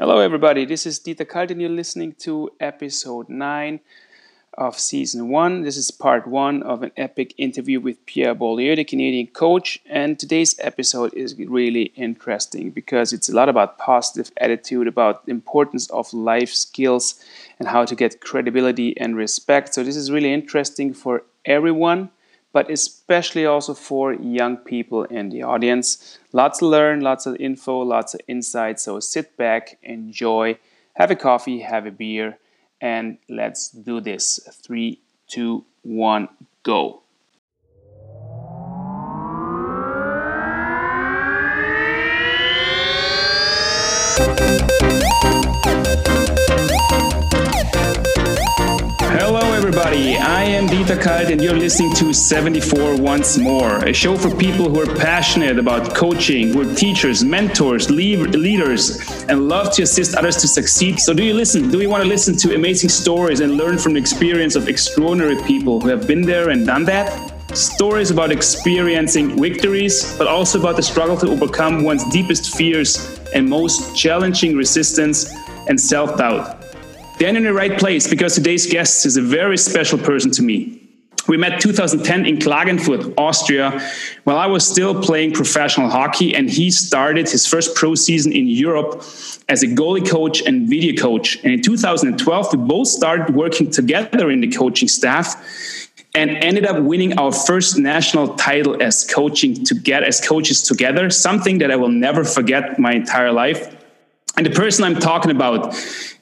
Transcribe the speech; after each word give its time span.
Hello, 0.00 0.20
everybody. 0.20 0.64
This 0.64 0.86
is 0.86 1.00
Dieter 1.00 1.26
Kalt, 1.26 1.50
and 1.50 1.60
you're 1.60 1.68
listening 1.68 2.12
to 2.20 2.52
episode 2.60 3.28
9 3.28 3.80
of 4.56 4.78
season 4.78 5.28
1. 5.28 5.62
This 5.62 5.76
is 5.76 5.90
part 5.90 6.24
1 6.24 6.62
of 6.62 6.84
an 6.84 6.92
epic 6.96 7.34
interview 7.36 7.80
with 7.80 8.06
Pierre 8.06 8.36
Beaulieu, 8.36 8.76
the 8.76 8.84
Canadian 8.84 9.26
coach. 9.26 9.80
And 9.86 10.16
today's 10.16 10.54
episode 10.60 11.12
is 11.14 11.34
really 11.36 11.86
interesting 11.96 12.70
because 12.70 13.12
it's 13.12 13.28
a 13.28 13.34
lot 13.34 13.48
about 13.48 13.76
positive 13.76 14.30
attitude, 14.36 14.86
about 14.86 15.26
the 15.26 15.32
importance 15.32 15.90
of 15.90 16.14
life 16.14 16.50
skills, 16.50 17.20
and 17.58 17.66
how 17.66 17.84
to 17.84 17.96
get 17.96 18.20
credibility 18.20 18.96
and 19.00 19.16
respect. 19.16 19.74
So, 19.74 19.82
this 19.82 19.96
is 19.96 20.12
really 20.12 20.32
interesting 20.32 20.94
for 20.94 21.24
everyone 21.44 22.10
but 22.52 22.70
especially 22.70 23.46
also 23.46 23.74
for 23.74 24.12
young 24.14 24.56
people 24.56 25.04
in 25.04 25.28
the 25.28 25.42
audience. 25.42 26.18
Lots 26.32 26.58
to 26.60 26.66
learn, 26.66 27.00
lots 27.00 27.26
of 27.26 27.36
info, 27.36 27.80
lots 27.80 28.14
of 28.14 28.20
insights. 28.26 28.82
So 28.84 29.00
sit 29.00 29.36
back, 29.36 29.78
enjoy, 29.82 30.58
have 30.94 31.10
a 31.10 31.16
coffee, 31.16 31.60
have 31.60 31.86
a 31.86 31.90
beer, 31.90 32.38
and 32.80 33.18
let's 33.28 33.70
do 33.70 34.00
this. 34.00 34.40
Three, 34.52 35.00
two, 35.26 35.64
one, 35.82 36.28
go. 36.62 37.02
Everybody. 49.88 50.18
I 50.18 50.44
am 50.44 50.66
Dieter 50.66 51.00
Kalt, 51.00 51.30
and 51.30 51.42
you're 51.42 51.56
listening 51.56 51.94
to 51.94 52.12
74 52.12 53.00
Once 53.00 53.38
More, 53.38 53.78
a 53.84 53.92
show 53.92 54.16
for 54.16 54.34
people 54.34 54.68
who 54.68 54.80
are 54.80 54.96
passionate 54.96 55.58
about 55.58 55.94
coaching, 55.94 56.52
who 56.52 56.60
are 56.60 56.74
teachers, 56.74 57.24
mentors, 57.24 57.90
leaders, 57.90 59.24
and 59.28 59.48
love 59.48 59.72
to 59.74 59.82
assist 59.82 60.14
others 60.14 60.36
to 60.36 60.48
succeed. 60.48 61.00
So, 61.00 61.14
do 61.14 61.24
you 61.24 61.32
listen? 61.32 61.70
Do 61.70 61.80
you 61.80 61.88
want 61.88 62.02
to 62.02 62.08
listen 62.08 62.36
to 62.36 62.54
amazing 62.54 62.90
stories 62.90 63.40
and 63.40 63.56
learn 63.56 63.78
from 63.78 63.94
the 63.94 63.98
experience 63.98 64.56
of 64.56 64.68
extraordinary 64.68 65.42
people 65.44 65.80
who 65.80 65.88
have 65.88 66.06
been 66.06 66.22
there 66.22 66.50
and 66.50 66.66
done 66.66 66.84
that? 66.84 67.32
Stories 67.56 68.10
about 68.10 68.30
experiencing 68.30 69.40
victories, 69.40 70.16
but 70.18 70.26
also 70.26 70.60
about 70.60 70.76
the 70.76 70.82
struggle 70.82 71.16
to 71.16 71.30
overcome 71.30 71.82
one's 71.82 72.04
deepest 72.10 72.54
fears 72.56 73.18
and 73.34 73.48
most 73.48 73.96
challenging 73.96 74.54
resistance 74.54 75.32
and 75.66 75.80
self 75.80 76.18
doubt. 76.18 76.57
Then 77.18 77.36
in 77.36 77.42
the 77.42 77.52
right 77.52 77.76
place 77.76 78.06
because 78.06 78.36
today's 78.36 78.66
guest 78.66 79.04
is 79.04 79.16
a 79.16 79.22
very 79.22 79.58
special 79.58 79.98
person 79.98 80.30
to 80.32 80.42
me. 80.42 80.80
We 81.26 81.36
met 81.36 81.60
2010 81.60 82.24
in 82.24 82.38
Klagenfurt, 82.38 83.12
Austria, 83.18 83.82
while 84.22 84.38
I 84.38 84.46
was 84.46 84.66
still 84.66 85.02
playing 85.02 85.32
professional 85.32 85.90
hockey, 85.90 86.34
and 86.34 86.48
he 86.48 86.70
started 86.70 87.28
his 87.28 87.46
first 87.46 87.74
pro 87.74 87.96
season 87.96 88.32
in 88.32 88.46
Europe 88.46 89.02
as 89.48 89.62
a 89.62 89.66
goalie 89.66 90.08
coach 90.08 90.40
and 90.42 90.68
video 90.68 90.94
coach. 90.94 91.36
And 91.42 91.52
in 91.52 91.60
2012, 91.60 92.52
we 92.52 92.58
both 92.58 92.88
started 92.88 93.34
working 93.34 93.70
together 93.70 94.30
in 94.30 94.40
the 94.40 94.48
coaching 94.48 94.88
staff 94.88 95.36
and 96.14 96.30
ended 96.30 96.64
up 96.64 96.82
winning 96.82 97.18
our 97.18 97.32
first 97.32 97.78
national 97.78 98.34
title 98.36 98.80
as 98.82 99.04
coaching 99.04 99.64
together 99.64 100.06
as 100.06 100.26
coaches 100.26 100.62
together, 100.62 101.10
something 101.10 101.58
that 101.58 101.70
I 101.70 101.76
will 101.76 101.90
never 101.90 102.24
forget 102.24 102.78
my 102.78 102.92
entire 102.92 103.32
life. 103.32 103.77
And 104.38 104.46
the 104.46 104.50
person 104.50 104.84
I'm 104.84 104.94
talking 104.94 105.32
about 105.32 105.74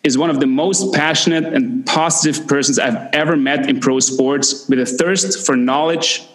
is 0.03 0.17
one 0.17 0.31
of 0.31 0.41
the 0.41 0.47
most 0.47 0.95
passionate 0.95 1.53
and 1.53 1.85
positive 1.85 2.49
persons 2.49 2.79
I've 2.79 2.97
ever 3.13 3.37
met 3.37 3.69
in 3.69 3.79
pro 3.79 4.01
sports 4.01 4.67
with 4.71 4.79
a 4.79 4.87
thirst 4.87 5.45
for 5.45 5.55
knowledge 5.55 6.27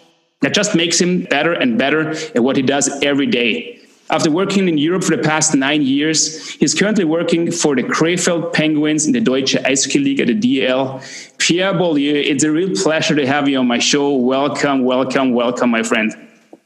that 0.42 0.54
just 0.54 0.76
makes 0.76 1.00
him 1.00 1.24
better 1.24 1.52
and 1.52 1.76
better 1.76 2.10
at 2.10 2.38
what 2.38 2.54
he 2.54 2.62
does 2.62 2.88
every 3.02 3.26
day. 3.26 3.80
After 4.10 4.30
working 4.30 4.68
in 4.68 4.78
Europe 4.78 5.02
for 5.02 5.16
the 5.16 5.24
past 5.24 5.56
nine 5.56 5.82
years, 5.82 6.50
he's 6.50 6.72
currently 6.72 7.04
working 7.04 7.50
for 7.50 7.74
the 7.74 7.82
Krefeld 7.82 8.52
Penguins 8.52 9.06
in 9.06 9.12
the 9.12 9.20
Deutsche 9.20 9.54
Eishockey 9.54 10.04
League 10.04 10.20
at 10.20 10.28
the 10.28 10.34
DEL. 10.34 11.02
Pierre 11.38 11.74
Beaulieu, 11.74 12.14
it's 12.14 12.44
a 12.44 12.50
real 12.52 12.76
pleasure 12.76 13.16
to 13.16 13.26
have 13.26 13.48
you 13.48 13.58
on 13.58 13.66
my 13.66 13.80
show. 13.80 14.14
Welcome, 14.14 14.84
welcome, 14.84 15.34
welcome, 15.34 15.70
my 15.70 15.82
friend. 15.82 16.14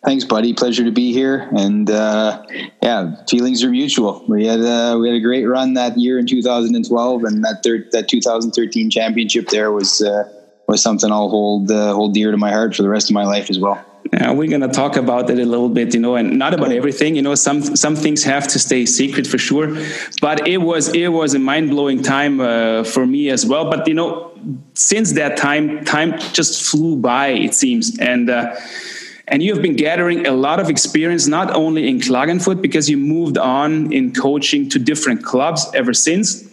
Thanks, 0.07 0.23
buddy. 0.23 0.55
Pleasure 0.55 0.85
to 0.85 0.93
be 0.93 1.13
here. 1.13 1.49
And 1.51 1.91
uh, 1.91 2.41
yeah, 2.81 3.17
feelings 3.29 3.65
are 3.65 3.71
mutual. 3.71 4.25
We 4.29 4.47
had 4.47 4.61
uh, 4.61 4.97
we 5.01 5.09
had 5.09 5.17
a 5.17 5.21
great 5.21 5.47
run 5.47 5.75
that 5.75 5.99
year 5.99 6.21
in 6.21 6.27
2012, 6.29 7.25
and 7.25 7.45
that 7.45 7.65
thir- 7.65 7.89
that 7.91 8.09
2013 8.09 8.89
championship 8.89 9.49
there 9.49 9.73
was 9.73 10.01
uh, 10.01 10.33
was 10.69 10.81
something 10.81 11.11
I'll 11.11 11.29
hold 11.29 11.73
uh, 11.73 11.93
hold 11.93 12.15
dear 12.15 12.31
to 12.31 12.37
my 12.37 12.53
heart 12.53 12.77
for 12.77 12.85
the 12.85 12.89
rest 12.89 13.11
of 13.11 13.15
my 13.15 13.25
life 13.25 13.51
as 13.51 13.59
well. 13.59 13.85
Yeah, 14.13 14.31
we're 14.31 14.49
gonna 14.49 14.73
talk 14.73 14.95
about 14.95 15.29
it 15.29 15.41
a 15.41 15.45
little 15.45 15.69
bit, 15.69 15.93
you 15.93 15.99
know, 15.99 16.15
and 16.15 16.39
not 16.39 16.55
about 16.55 16.71
everything. 16.71 17.17
You 17.17 17.23
know, 17.23 17.35
some 17.35 17.61
some 17.75 17.97
things 17.97 18.23
have 18.23 18.47
to 18.47 18.61
stay 18.61 18.87
secret 18.87 19.27
for 19.27 19.39
sure. 19.39 19.77
But 20.21 20.47
it 20.47 20.59
was 20.59 20.95
it 20.95 21.09
was 21.09 21.35
a 21.35 21.41
mind 21.41 21.71
blowing 21.71 22.01
time 22.05 22.41
uh, 22.41 22.85
for 22.85 23.09
me 23.09 23.31
as 23.31 23.45
well. 23.45 23.69
But 23.69 23.89
you 23.89 23.95
know, 23.95 24.31
since 24.75 25.15
that 25.15 25.37
time, 25.37 25.85
time 25.85 26.17
just 26.33 26.63
flew 26.63 26.97
by. 26.97 27.31
It 27.31 27.55
seems, 27.55 27.99
and 27.99 28.31
uh, 28.31 28.55
and 29.29 29.43
you 29.43 29.53
have 29.53 29.63
been 29.63 29.77
gathering 29.77 30.27
a 30.27 30.33
lot 30.33 30.61
of 30.61 30.71
experience, 30.71 31.27
not 31.27 31.55
only 31.55 31.89
in 31.89 31.99
Klagenfurt, 31.99 32.63
because 32.63 32.89
you 32.89 32.97
moved 32.97 33.37
on 33.39 33.93
in 33.93 34.13
coaching 34.13 34.69
to 34.71 34.79
different 34.79 35.25
clubs 35.25 35.67
ever 35.75 35.93
since. 35.93 36.49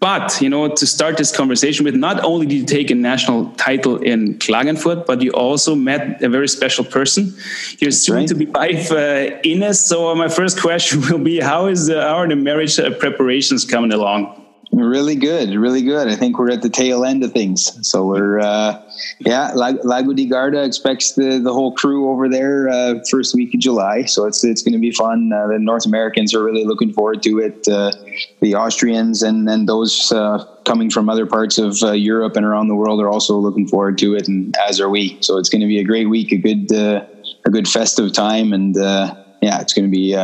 But, 0.00 0.40
you 0.40 0.48
know, 0.48 0.68
to 0.68 0.86
start 0.86 1.16
this 1.16 1.34
conversation 1.34 1.84
with, 1.84 1.94
not 1.94 2.22
only 2.22 2.46
did 2.46 2.54
you 2.56 2.64
take 2.64 2.90
a 2.90 2.94
national 2.94 3.50
title 3.52 3.96
in 3.96 4.38
Klagenfurt, 4.38 5.06
but 5.06 5.22
you 5.22 5.30
also 5.32 5.74
met 5.74 6.22
a 6.22 6.28
very 6.28 6.46
special 6.48 6.84
person. 6.84 7.34
Your 7.78 7.90
soon 7.90 8.16
right. 8.16 8.28
to 8.28 8.34
be 8.34 8.46
wife, 8.46 8.92
uh, 8.92 9.40
Ines. 9.42 9.80
So, 9.80 10.14
my 10.14 10.28
first 10.28 10.60
question 10.60 11.00
will 11.08 11.18
be 11.18 11.40
how, 11.40 11.66
is, 11.66 11.90
uh, 11.90 12.02
how 12.02 12.16
are 12.16 12.28
the 12.28 12.36
marriage 12.36 12.78
uh, 12.78 12.90
preparations 12.90 13.64
coming 13.64 13.92
along? 13.92 14.43
Really 14.76 15.14
good, 15.14 15.54
really 15.54 15.82
good. 15.82 16.08
I 16.08 16.16
think 16.16 16.36
we're 16.36 16.50
at 16.50 16.62
the 16.62 16.68
tail 16.68 17.04
end 17.04 17.22
of 17.22 17.32
things. 17.32 17.78
So 17.88 18.06
we're, 18.06 18.40
uh, 18.40 18.82
yeah, 19.20 19.52
Lago 19.54 20.12
di 20.12 20.26
Garda 20.26 20.64
expects 20.64 21.12
the, 21.12 21.38
the 21.38 21.52
whole 21.52 21.72
crew 21.76 22.10
over 22.10 22.28
there 22.28 22.68
uh, 22.68 22.96
first 23.08 23.36
week 23.36 23.54
of 23.54 23.60
July. 23.60 24.02
So 24.02 24.26
it's 24.26 24.42
it's 24.42 24.62
going 24.62 24.72
to 24.72 24.80
be 24.80 24.90
fun. 24.90 25.32
Uh, 25.32 25.46
the 25.46 25.60
North 25.60 25.86
Americans 25.86 26.34
are 26.34 26.42
really 26.42 26.64
looking 26.64 26.92
forward 26.92 27.22
to 27.22 27.38
it. 27.38 27.68
Uh, 27.68 27.92
the 28.40 28.56
Austrians 28.56 29.22
and 29.22 29.48
and 29.48 29.68
those 29.68 30.10
uh, 30.10 30.44
coming 30.64 30.90
from 30.90 31.08
other 31.08 31.26
parts 31.26 31.56
of 31.56 31.80
uh, 31.84 31.92
Europe 31.92 32.34
and 32.34 32.44
around 32.44 32.66
the 32.66 32.74
world 32.74 33.00
are 33.00 33.08
also 33.08 33.36
looking 33.36 33.68
forward 33.68 33.96
to 33.98 34.16
it, 34.16 34.26
and 34.26 34.56
as 34.68 34.80
are 34.80 34.88
we. 34.88 35.18
So 35.20 35.38
it's 35.38 35.50
going 35.50 35.62
to 35.62 35.68
be 35.68 35.78
a 35.78 35.84
great 35.84 36.08
week, 36.08 36.32
a 36.32 36.36
good 36.36 36.72
a 36.72 37.50
good 37.50 37.68
festive 37.68 38.12
time, 38.12 38.52
and 38.52 38.74
yeah, 38.74 39.60
it's 39.60 39.72
going 39.72 39.88
to 39.88 39.96
be 39.96 40.16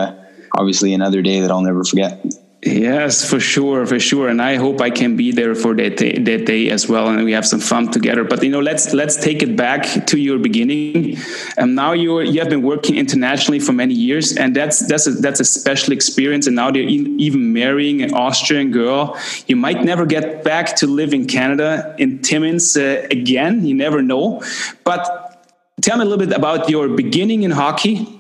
obviously 0.57 0.93
another 0.93 1.23
day 1.23 1.39
that 1.41 1.53
I'll 1.53 1.63
never 1.63 1.85
forget. 1.85 2.25
Yes, 2.63 3.29
for 3.29 3.41
sure, 3.41 3.87
for 3.87 3.99
sure, 3.99 4.29
and 4.29 4.43
I 4.43 4.57
hope 4.57 4.83
I 4.83 4.91
can 4.91 5.17
be 5.17 5.33
there 5.33 5.55
for 5.55 5.75
that 5.77 5.97
day, 5.97 6.19
that 6.19 6.45
day 6.45 6.69
as 6.69 6.87
well, 6.87 7.09
and 7.09 7.25
we 7.25 7.33
have 7.33 7.47
some 7.47 7.59
fun 7.59 7.91
together. 7.91 8.23
But 8.23 8.43
you 8.43 8.51
know, 8.51 8.61
let's 8.61 8.93
let's 8.93 9.17
take 9.17 9.43
it 9.43 9.57
back 9.57 10.07
to 10.09 10.19
your 10.19 10.39
beginning. 10.39 11.17
And 11.57 11.71
um, 11.71 11.75
now 11.75 11.93
you 11.93 12.21
you 12.21 12.39
have 12.39 12.51
been 12.51 12.61
working 12.61 12.97
internationally 12.97 13.61
for 13.61 13.73
many 13.73 13.95
years, 13.95 14.37
and 14.37 14.55
that's 14.55 14.87
that's 14.87 15.07
a, 15.07 15.13
that's 15.13 15.41
a 15.41 15.45
special 15.45 15.95
experience. 15.95 16.47
And 16.47 16.55
now 16.55 16.71
you're 16.71 16.87
even 16.87 17.55
marrying 17.55 18.03
an 18.03 18.13
Austrian 18.13 18.71
girl. 18.73 19.19
You 19.47 19.57
might 19.57 19.83
never 19.83 20.05
get 20.05 20.45
back 20.45 20.77
to 20.77 20.87
live 20.87 21.15
in 21.15 21.27
Canada 21.27 21.95
in 21.97 22.19
Timmins 22.19 22.77
uh, 22.77 23.07
again. 23.11 23.65
You 23.65 23.75
never 23.75 24.03
know. 24.03 24.43
But 24.85 25.47
tell 25.81 25.97
me 25.97 26.03
a 26.03 26.05
little 26.05 26.27
bit 26.27 26.37
about 26.37 26.69
your 26.69 26.89
beginning 26.89 27.43
in 27.43 27.53
hockey 27.53 28.20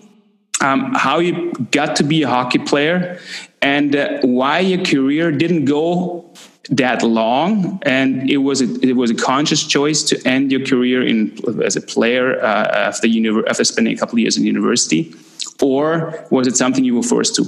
um, 0.60 0.94
how 0.94 1.18
you 1.18 1.52
got 1.70 1.96
to 1.96 2.04
be 2.04 2.22
a 2.22 2.28
hockey 2.28 2.58
player 2.58 3.18
and 3.62 3.96
uh, 3.96 4.20
why 4.22 4.60
your 4.60 4.84
career 4.84 5.32
didn't 5.32 5.64
go 5.64 6.30
that 6.70 7.02
long. 7.02 7.80
And 7.82 8.30
it 8.30 8.38
was 8.38 8.60
a, 8.60 8.68
it 8.86 8.96
was 8.96 9.10
a 9.10 9.14
conscious 9.14 9.66
choice 9.66 10.02
to 10.04 10.28
end 10.28 10.52
your 10.52 10.64
career 10.64 11.06
in 11.06 11.36
as 11.64 11.76
a 11.76 11.80
player 11.80 12.40
uh, 12.40 12.88
after 12.88 13.08
after 13.48 13.64
spending 13.64 13.94
a 13.94 13.96
couple 13.96 14.14
of 14.14 14.20
years 14.20 14.36
in 14.36 14.44
university 14.44 15.14
or 15.62 16.26
was 16.30 16.46
it 16.46 16.56
something 16.56 16.84
you 16.84 16.96
were 16.96 17.02
forced 17.02 17.34
to? 17.36 17.44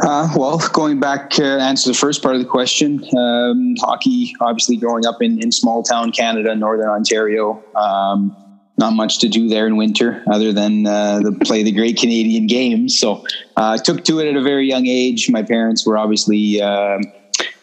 Uh, 0.00 0.28
well, 0.36 0.58
going 0.72 1.00
back 1.00 1.28
to 1.28 1.44
answer 1.44 1.90
the 1.90 1.94
first 1.94 2.22
part 2.22 2.36
of 2.36 2.40
the 2.40 2.46
question, 2.46 3.04
um, 3.16 3.74
hockey, 3.80 4.32
obviously 4.40 4.76
growing 4.76 5.04
up 5.04 5.20
in, 5.20 5.42
in 5.42 5.50
small 5.50 5.82
town 5.82 6.12
Canada, 6.12 6.54
Northern 6.54 6.88
Ontario, 6.88 7.62
um, 7.74 8.36
not 8.78 8.92
much 8.92 9.18
to 9.18 9.28
do 9.28 9.48
there 9.48 9.66
in 9.66 9.76
winter 9.76 10.22
other 10.30 10.52
than 10.52 10.86
uh, 10.86 11.18
the, 11.18 11.32
play 11.44 11.62
the 11.62 11.72
great 11.72 11.98
Canadian 11.98 12.46
games. 12.46 12.98
So 12.98 13.24
I 13.56 13.74
uh, 13.74 13.76
took 13.78 14.04
to 14.04 14.20
it 14.20 14.28
at 14.28 14.36
a 14.36 14.42
very 14.42 14.66
young 14.66 14.86
age. 14.86 15.28
My 15.28 15.42
parents 15.42 15.84
were 15.84 15.98
obviously 15.98 16.62
uh, 16.62 16.98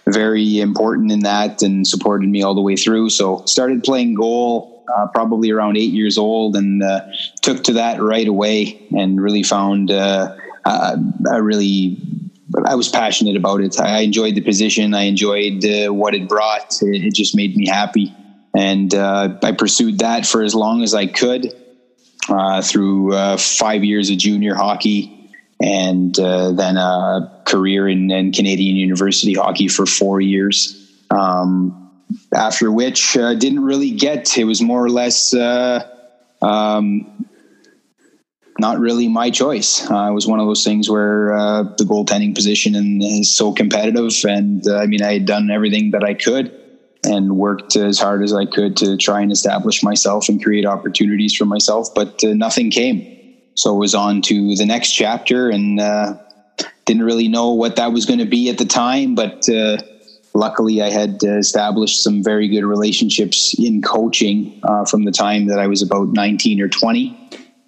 very 0.08 0.60
important 0.60 1.12
in 1.12 1.22
that 1.22 1.62
and 1.62 1.88
supported 1.88 2.30
me 2.30 2.44
all 2.44 2.54
the 2.54 2.62
way 2.62 2.76
through. 2.76 3.10
So 3.10 3.46
started 3.46 3.84
playing 3.84 4.16
goal 4.16 4.84
uh, 4.96 5.08
probably 5.08 5.52
around 5.52 5.78
eight 5.78 5.94
years 5.94 6.18
old 6.18 6.56
and 6.56 6.84
uh, 6.84 7.02
took 7.42 7.64
to 7.64 7.74
that 7.74 8.02
right 8.02 8.28
away 8.28 8.86
and 8.96 9.20
really 9.20 9.42
found 9.42 9.92
uh, 9.92 10.36
I 10.66 11.38
really 11.38 11.98
I 12.68 12.76
was 12.76 12.88
passionate 12.88 13.36
about 13.36 13.62
it. 13.62 13.80
I 13.80 14.00
enjoyed 14.00 14.36
the 14.36 14.42
position. 14.42 14.94
I 14.94 15.04
enjoyed 15.04 15.64
what 15.90 16.14
it 16.14 16.30
brought. 16.30 16.80
It 16.82 17.14
just 17.14 17.36
made 17.36 17.56
me 17.56 17.68
happy 17.68 18.16
and 18.56 18.94
uh, 18.96 19.38
I 19.44 19.52
pursued 19.52 20.00
that 20.00 20.26
for 20.26 20.42
as 20.42 20.56
long 20.56 20.82
as 20.82 20.94
I 20.94 21.08
could 21.08 21.54
uh, 22.30 22.62
through 22.62 23.14
uh, 23.14 23.38
five 23.38 23.84
years 23.84 24.10
of 24.10 24.18
junior 24.18 24.56
hockey, 24.56 25.30
and 25.62 26.18
uh, 26.18 26.52
then 26.54 26.78
a 26.78 27.42
career 27.46 27.88
in, 27.88 28.10
in, 28.10 28.32
Canadian 28.32 28.78
university 28.78 29.34
hockey 29.34 29.68
for 29.68 29.86
four 29.86 30.22
years. 30.22 30.82
Um, 31.12 31.82
after 32.34 32.72
which 32.72 33.18
uh, 33.18 33.34
didn't 33.36 33.64
really 33.64 33.92
get. 33.92 34.38
It 34.38 34.46
was 34.46 34.62
more 34.62 34.84
or 34.84 34.90
less 34.90 35.34
uh, 35.34 35.88
um, 36.42 37.26
not 38.58 38.80
really 38.80 39.08
my 39.08 39.32
choice. 39.32 39.84
It 39.84 40.14
was 40.14 40.28
one 40.28 40.40
of 40.40 40.48
those 40.48 40.64
things 40.64 40.90
where 40.90 41.28
the 41.78 41.84
goaltending 41.84 42.36
position 42.36 43.02
is 43.02 43.36
so 43.36 43.54
competitive, 43.54 44.14
and 44.24 44.66
I 44.68 44.86
mean, 44.86 45.04
I 45.04 45.14
had 45.14 45.26
done 45.26 45.52
everything 45.52 45.92
that 45.92 46.04
I 46.04 46.14
could 46.14 46.65
and 47.06 47.38
worked 47.38 47.76
as 47.76 48.00
hard 48.00 48.24
as 48.24 48.34
I 48.34 48.46
could 48.46 48.76
to 48.78 48.98
try 48.98 49.22
and 49.22 49.32
establish 49.32 49.84
myself 49.84 50.28
and 50.30 50.44
create 50.44 50.66
opportunities 50.66 51.36
for 51.36 51.46
myself, 51.46 51.94
but 51.94 52.24
uh, 52.24 52.34
nothing 52.34 52.72
came. 52.72 53.12
So 53.56 53.74
it 53.76 53.80
was 53.80 53.96
on 53.96 54.22
to 54.24 54.56
the 54.56 54.66
next 54.66 54.92
chapter, 54.92 55.50
and 55.50 55.80
uh, 55.80 56.18
didn't 56.86 57.04
really 57.04 57.28
know 57.28 57.54
what 57.54 57.78
that 57.78 57.94
was 57.94 58.06
going 58.06 58.20
to 58.20 58.26
be 58.26 58.50
at 58.50 58.58
the 58.58 58.66
time, 58.66 59.16
but 59.16 59.48
uh, 59.48 59.78
luckily 60.34 60.82
I 60.82 60.90
had 60.90 61.24
established 61.24 62.04
some 62.04 62.22
very 62.22 62.48
good 62.48 62.66
relationships 62.66 63.56
in 63.58 63.82
coaching 63.82 64.62
from 64.90 65.06
the 65.06 65.12
time 65.12 65.48
that 65.48 65.60
I 65.60 65.68
was 65.68 65.82
about 65.82 66.10
19 66.10 66.62
or 66.62 66.68
20 66.68 67.26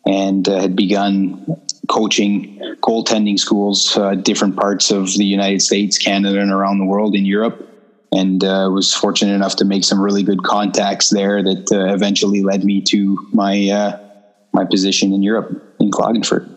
and 0.07 0.47
uh, 0.47 0.61
had 0.61 0.75
begun 0.75 1.45
coaching 1.89 2.57
goaltending 2.81 3.37
schools, 3.37 3.95
uh, 3.97 4.15
different 4.15 4.55
parts 4.55 4.91
of 4.91 5.13
the 5.13 5.25
United 5.25 5.61
States, 5.61 5.97
Canada, 5.97 6.39
and 6.39 6.51
around 6.51 6.79
the 6.79 6.85
world 6.85 7.15
in 7.15 7.25
Europe. 7.25 7.66
And 8.11 8.43
uh, 8.43 8.69
was 8.71 8.93
fortunate 8.93 9.33
enough 9.33 9.57
to 9.57 9.65
make 9.65 9.83
some 9.83 9.99
really 9.99 10.23
good 10.23 10.43
contacts 10.43 11.09
there 11.09 11.43
that 11.43 11.71
uh, 11.71 11.93
eventually 11.93 12.41
led 12.41 12.63
me 12.63 12.81
to 12.83 13.27
my 13.33 13.69
uh, 13.69 13.99
my 14.53 14.63
position 14.63 15.13
in 15.13 15.21
Europe 15.21 15.75
in 15.79 15.91
Klagenfurt. 15.91 16.49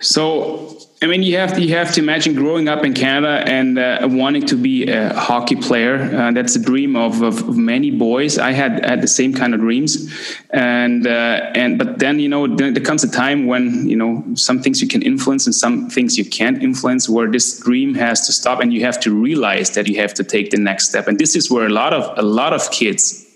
So 0.00 0.76
I 1.02 1.06
mean, 1.08 1.24
you 1.24 1.36
have 1.36 1.52
to 1.54 1.60
you 1.60 1.74
have 1.74 1.92
to 1.94 2.00
imagine 2.00 2.34
growing 2.34 2.68
up 2.68 2.84
in 2.84 2.94
Canada 2.94 3.42
and 3.44 3.76
uh, 3.76 4.06
wanting 4.08 4.46
to 4.46 4.56
be 4.56 4.86
a 4.86 5.12
hockey 5.12 5.56
player. 5.56 5.96
Uh, 5.96 6.30
that's 6.30 6.54
a 6.54 6.62
dream 6.62 6.94
of, 6.94 7.22
of, 7.22 7.56
many 7.56 7.90
boys. 7.90 8.38
I 8.38 8.52
had 8.52 8.84
had 8.84 9.02
the 9.02 9.08
same 9.08 9.34
kind 9.34 9.52
of 9.52 9.58
dreams, 9.58 10.12
and 10.50 11.04
uh, 11.04 11.50
and 11.56 11.76
but 11.76 11.98
then 11.98 12.20
you 12.20 12.28
know 12.28 12.46
there, 12.46 12.72
comes 12.74 13.02
a 13.02 13.10
time 13.10 13.46
when 13.46 13.88
you 13.88 13.96
know 13.96 14.24
some 14.34 14.62
things 14.62 14.80
you 14.80 14.86
can 14.86 15.02
influence 15.02 15.44
and 15.44 15.54
some 15.54 15.90
things 15.90 16.16
you 16.16 16.24
can't 16.24 16.62
influence. 16.62 17.08
Where 17.08 17.28
this 17.28 17.58
dream 17.58 17.94
has 17.96 18.24
to 18.26 18.32
stop, 18.32 18.60
and 18.60 18.72
you 18.72 18.84
have 18.84 19.00
to 19.00 19.10
realize 19.12 19.70
that 19.70 19.88
you 19.88 19.96
have 19.96 20.14
to 20.14 20.22
take 20.22 20.52
the 20.52 20.58
next 20.58 20.88
step. 20.88 21.08
And 21.08 21.18
this 21.18 21.34
is 21.34 21.50
where 21.50 21.66
a 21.66 21.74
lot 21.82 21.92
of 21.92 22.16
a 22.16 22.22
lot 22.22 22.52
of 22.52 22.70
kids, 22.70 23.26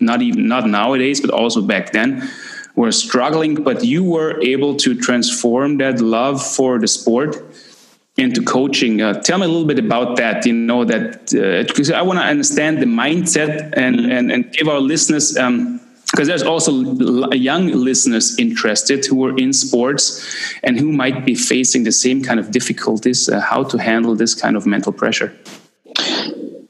not 0.00 0.22
even 0.22 0.46
not 0.46 0.68
nowadays, 0.68 1.20
but 1.20 1.30
also 1.30 1.60
back 1.60 1.90
then 1.90 2.30
were 2.76 2.92
struggling, 2.92 3.54
but 3.54 3.84
you 3.84 4.04
were 4.04 4.40
able 4.42 4.76
to 4.76 4.94
transform 4.94 5.78
that 5.78 6.00
love 6.00 6.44
for 6.46 6.78
the 6.78 6.86
sport 6.86 7.42
into 8.18 8.42
coaching. 8.42 9.02
Uh, 9.02 9.14
tell 9.20 9.38
me 9.38 9.44
a 9.44 9.48
little 9.48 9.66
bit 9.66 9.78
about 9.78 10.16
that. 10.16 10.46
You 10.46 10.52
know 10.52 10.84
that 10.84 11.30
because 11.66 11.90
uh, 11.90 11.94
I 11.94 12.02
want 12.02 12.18
to 12.18 12.24
understand 12.24 12.80
the 12.80 12.86
mindset 12.86 13.72
and 13.76 14.00
and, 14.12 14.30
and 14.30 14.52
give 14.52 14.68
our 14.68 14.80
listeners. 14.80 15.32
because 15.32 15.46
um, 15.46 15.80
there's 16.24 16.42
also 16.42 16.70
young 17.32 17.68
listeners 17.68 18.38
interested 18.38 19.04
who 19.06 19.24
are 19.26 19.36
in 19.38 19.52
sports 19.52 20.24
and 20.62 20.78
who 20.78 20.92
might 20.92 21.24
be 21.24 21.34
facing 21.34 21.84
the 21.84 21.92
same 21.92 22.22
kind 22.22 22.38
of 22.40 22.50
difficulties, 22.50 23.28
uh, 23.28 23.40
how 23.40 23.62
to 23.64 23.76
handle 23.78 24.14
this 24.14 24.34
kind 24.34 24.56
of 24.56 24.66
mental 24.66 24.92
pressure. 24.92 25.34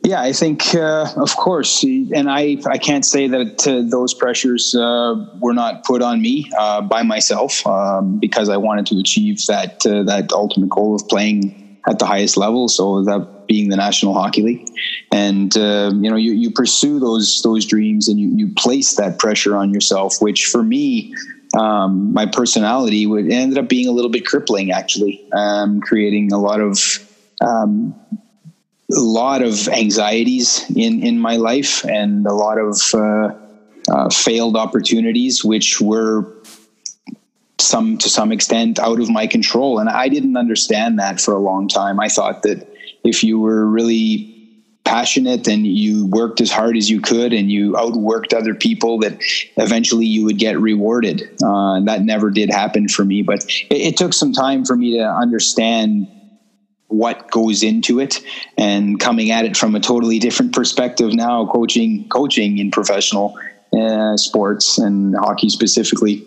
Yeah, 0.06 0.22
I 0.22 0.32
think, 0.32 0.72
uh, 0.72 1.08
of 1.16 1.36
course, 1.36 1.82
and 1.82 2.30
I, 2.30 2.58
I 2.70 2.78
can't 2.78 3.04
say 3.04 3.26
that 3.26 3.66
uh, 3.66 3.82
those 3.90 4.14
pressures 4.14 4.72
uh, 4.72 5.16
were 5.40 5.52
not 5.52 5.82
put 5.82 6.00
on 6.00 6.22
me 6.22 6.48
uh, 6.56 6.80
by 6.82 7.02
myself 7.02 7.66
um, 7.66 8.20
because 8.20 8.48
I 8.48 8.56
wanted 8.56 8.86
to 8.86 9.00
achieve 9.00 9.44
that 9.48 9.84
uh, 9.84 10.04
that 10.04 10.30
ultimate 10.32 10.70
goal 10.70 10.94
of 10.94 11.08
playing 11.08 11.80
at 11.88 11.98
the 11.98 12.06
highest 12.06 12.36
level. 12.36 12.68
So 12.68 13.02
that 13.02 13.48
being 13.48 13.68
the 13.68 13.74
National 13.74 14.14
Hockey 14.14 14.42
League, 14.42 14.68
and 15.10 15.56
um, 15.56 16.04
you 16.04 16.08
know, 16.08 16.16
you, 16.16 16.30
you 16.34 16.52
pursue 16.52 17.00
those 17.00 17.42
those 17.42 17.66
dreams 17.66 18.06
and 18.06 18.20
you, 18.20 18.28
you 18.28 18.54
place 18.54 18.94
that 18.94 19.18
pressure 19.18 19.56
on 19.56 19.74
yourself, 19.74 20.18
which 20.20 20.46
for 20.46 20.62
me. 20.62 21.12
Um, 21.56 22.12
my 22.12 22.26
personality 22.26 23.06
would 23.06 23.30
ended 23.30 23.56
up 23.56 23.68
being 23.68 23.88
a 23.88 23.92
little 23.92 24.10
bit 24.10 24.26
crippling, 24.26 24.72
actually, 24.72 25.24
um, 25.32 25.80
creating 25.80 26.30
a 26.32 26.38
lot 26.38 26.60
of 26.60 26.78
um, 27.40 27.94
a 28.92 29.00
lot 29.00 29.42
of 29.42 29.68
anxieties 29.68 30.64
in 30.74 31.02
in 31.02 31.18
my 31.18 31.36
life 31.36 31.84
and 31.84 32.26
a 32.26 32.32
lot 32.32 32.58
of 32.58 32.80
uh, 32.94 33.34
uh, 33.88 34.10
failed 34.10 34.56
opportunities, 34.56 35.44
which 35.44 35.80
were 35.80 36.32
some 37.58 37.98
to 37.98 38.08
some 38.08 38.32
extent 38.32 38.78
out 38.78 39.00
of 39.00 39.10
my 39.10 39.26
control. 39.26 39.78
And 39.78 39.88
I 39.88 40.08
didn't 40.08 40.36
understand 40.36 40.98
that 40.98 41.20
for 41.20 41.34
a 41.34 41.40
long 41.40 41.68
time. 41.68 41.98
I 41.98 42.08
thought 42.08 42.42
that 42.42 42.68
if 43.02 43.24
you 43.24 43.40
were 43.40 43.66
really 43.66 44.32
passionate 44.84 45.48
and 45.48 45.66
you 45.66 46.06
worked 46.06 46.40
as 46.40 46.50
hard 46.50 46.76
as 46.76 46.88
you 46.88 47.00
could 47.00 47.32
and 47.32 47.50
you 47.50 47.72
outworked 47.72 48.32
other 48.32 48.54
people 48.54 48.98
that 49.00 49.20
eventually 49.56 50.06
you 50.06 50.24
would 50.24 50.38
get 50.38 50.60
rewarded 50.60 51.22
uh, 51.42 51.74
and 51.74 51.88
that 51.88 52.02
never 52.02 52.30
did 52.30 52.48
happen 52.48 52.86
for 52.86 53.04
me 53.04 53.20
but 53.20 53.44
it, 53.44 53.66
it 53.68 53.96
took 53.96 54.12
some 54.12 54.32
time 54.32 54.64
for 54.64 54.76
me 54.76 54.96
to 54.96 55.02
understand 55.04 56.06
what 56.88 57.30
goes 57.30 57.62
into 57.62 58.00
it. 58.00 58.20
And 58.56 58.98
coming 59.00 59.30
at 59.30 59.44
it 59.44 59.56
from 59.56 59.74
a 59.74 59.80
totally 59.80 60.18
different 60.18 60.52
perspective 60.52 61.12
now 61.12 61.46
coaching 61.46 62.08
coaching 62.08 62.58
in 62.58 62.70
professional 62.70 63.38
uh, 63.76 64.16
sports 64.16 64.78
and 64.78 65.16
hockey 65.16 65.48
specifically 65.48 66.24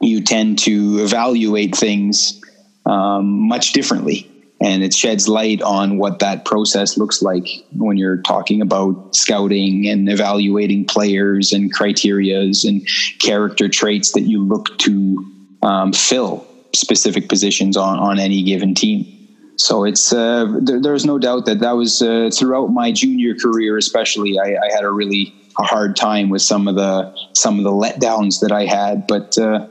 you 0.00 0.22
tend 0.22 0.58
to 0.58 0.98
evaluate 0.98 1.74
things 1.74 2.40
um, 2.84 3.48
much 3.48 3.72
differently. 3.72 4.30
And 4.60 4.82
it 4.82 4.94
sheds 4.94 5.28
light 5.28 5.60
on 5.60 5.98
what 5.98 6.20
that 6.20 6.46
process 6.46 6.96
looks 6.96 7.20
like 7.20 7.46
when 7.72 7.98
you're 7.98 8.22
talking 8.22 8.62
about 8.62 9.14
scouting 9.14 9.86
and 9.86 10.08
evaluating 10.08 10.86
players 10.86 11.52
and 11.52 11.74
criterias 11.74 12.66
and 12.66 12.86
character 13.18 13.68
traits 13.68 14.12
that 14.12 14.22
you 14.22 14.42
look 14.42 14.78
to 14.78 15.26
um, 15.62 15.92
fill 15.92 16.46
specific 16.74 17.28
positions 17.28 17.76
on, 17.76 17.98
on 17.98 18.18
any 18.18 18.42
given 18.42 18.74
team 18.74 19.15
so 19.56 19.84
it's 19.84 20.12
uh, 20.12 20.46
there, 20.60 20.80
there's 20.80 21.04
no 21.04 21.18
doubt 21.18 21.46
that 21.46 21.60
that 21.60 21.72
was 21.72 22.02
uh, 22.02 22.30
throughout 22.32 22.68
my 22.68 22.92
junior 22.92 23.34
career, 23.34 23.76
especially. 23.76 24.38
I, 24.38 24.56
I, 24.56 24.72
had 24.72 24.84
a 24.84 24.90
really 24.90 25.34
a 25.58 25.62
hard 25.62 25.96
time 25.96 26.28
with 26.28 26.42
some 26.42 26.68
of 26.68 26.74
the 26.76 27.14
some 27.32 27.58
of 27.58 27.64
the 27.64 27.70
letdowns 27.70 28.40
that 28.40 28.52
I 28.52 28.66
had, 28.66 29.06
but 29.06 29.38
uh, 29.38 29.66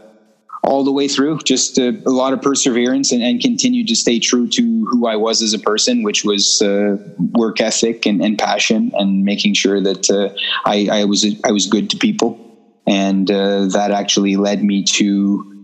all 0.63 0.83
the 0.83 0.91
way 0.91 1.07
through, 1.07 1.37
just 1.39 1.77
a, 1.77 1.89
uh, 1.89 1.91
a 2.07 2.09
lot 2.09 2.33
of 2.33 2.41
perseverance 2.41 3.11
and, 3.11 3.21
and 3.21 3.39
continued 3.39 3.87
to 3.89 3.95
stay 3.95 4.17
true 4.17 4.47
to 4.49 4.85
who 4.85 5.05
I 5.05 5.15
was 5.15 5.43
as 5.43 5.53
a 5.53 5.59
person, 5.59 6.01
which 6.01 6.25
was 6.25 6.61
uh, 6.63 6.97
work 7.33 7.61
ethic 7.61 8.07
and, 8.07 8.23
and, 8.23 8.39
passion, 8.39 8.91
and 8.95 9.23
making 9.23 9.53
sure 9.53 9.79
that 9.81 10.09
uh, 10.09 10.29
I, 10.65 10.89
I 10.91 11.05
was 11.05 11.25
I 11.43 11.51
was 11.51 11.67
good 11.67 11.91
to 11.91 11.97
people, 11.97 12.39
and 12.87 13.27
that 13.27 13.91
actually 13.91 14.35
led 14.35 14.63
me 14.63 14.83
to 14.83 15.54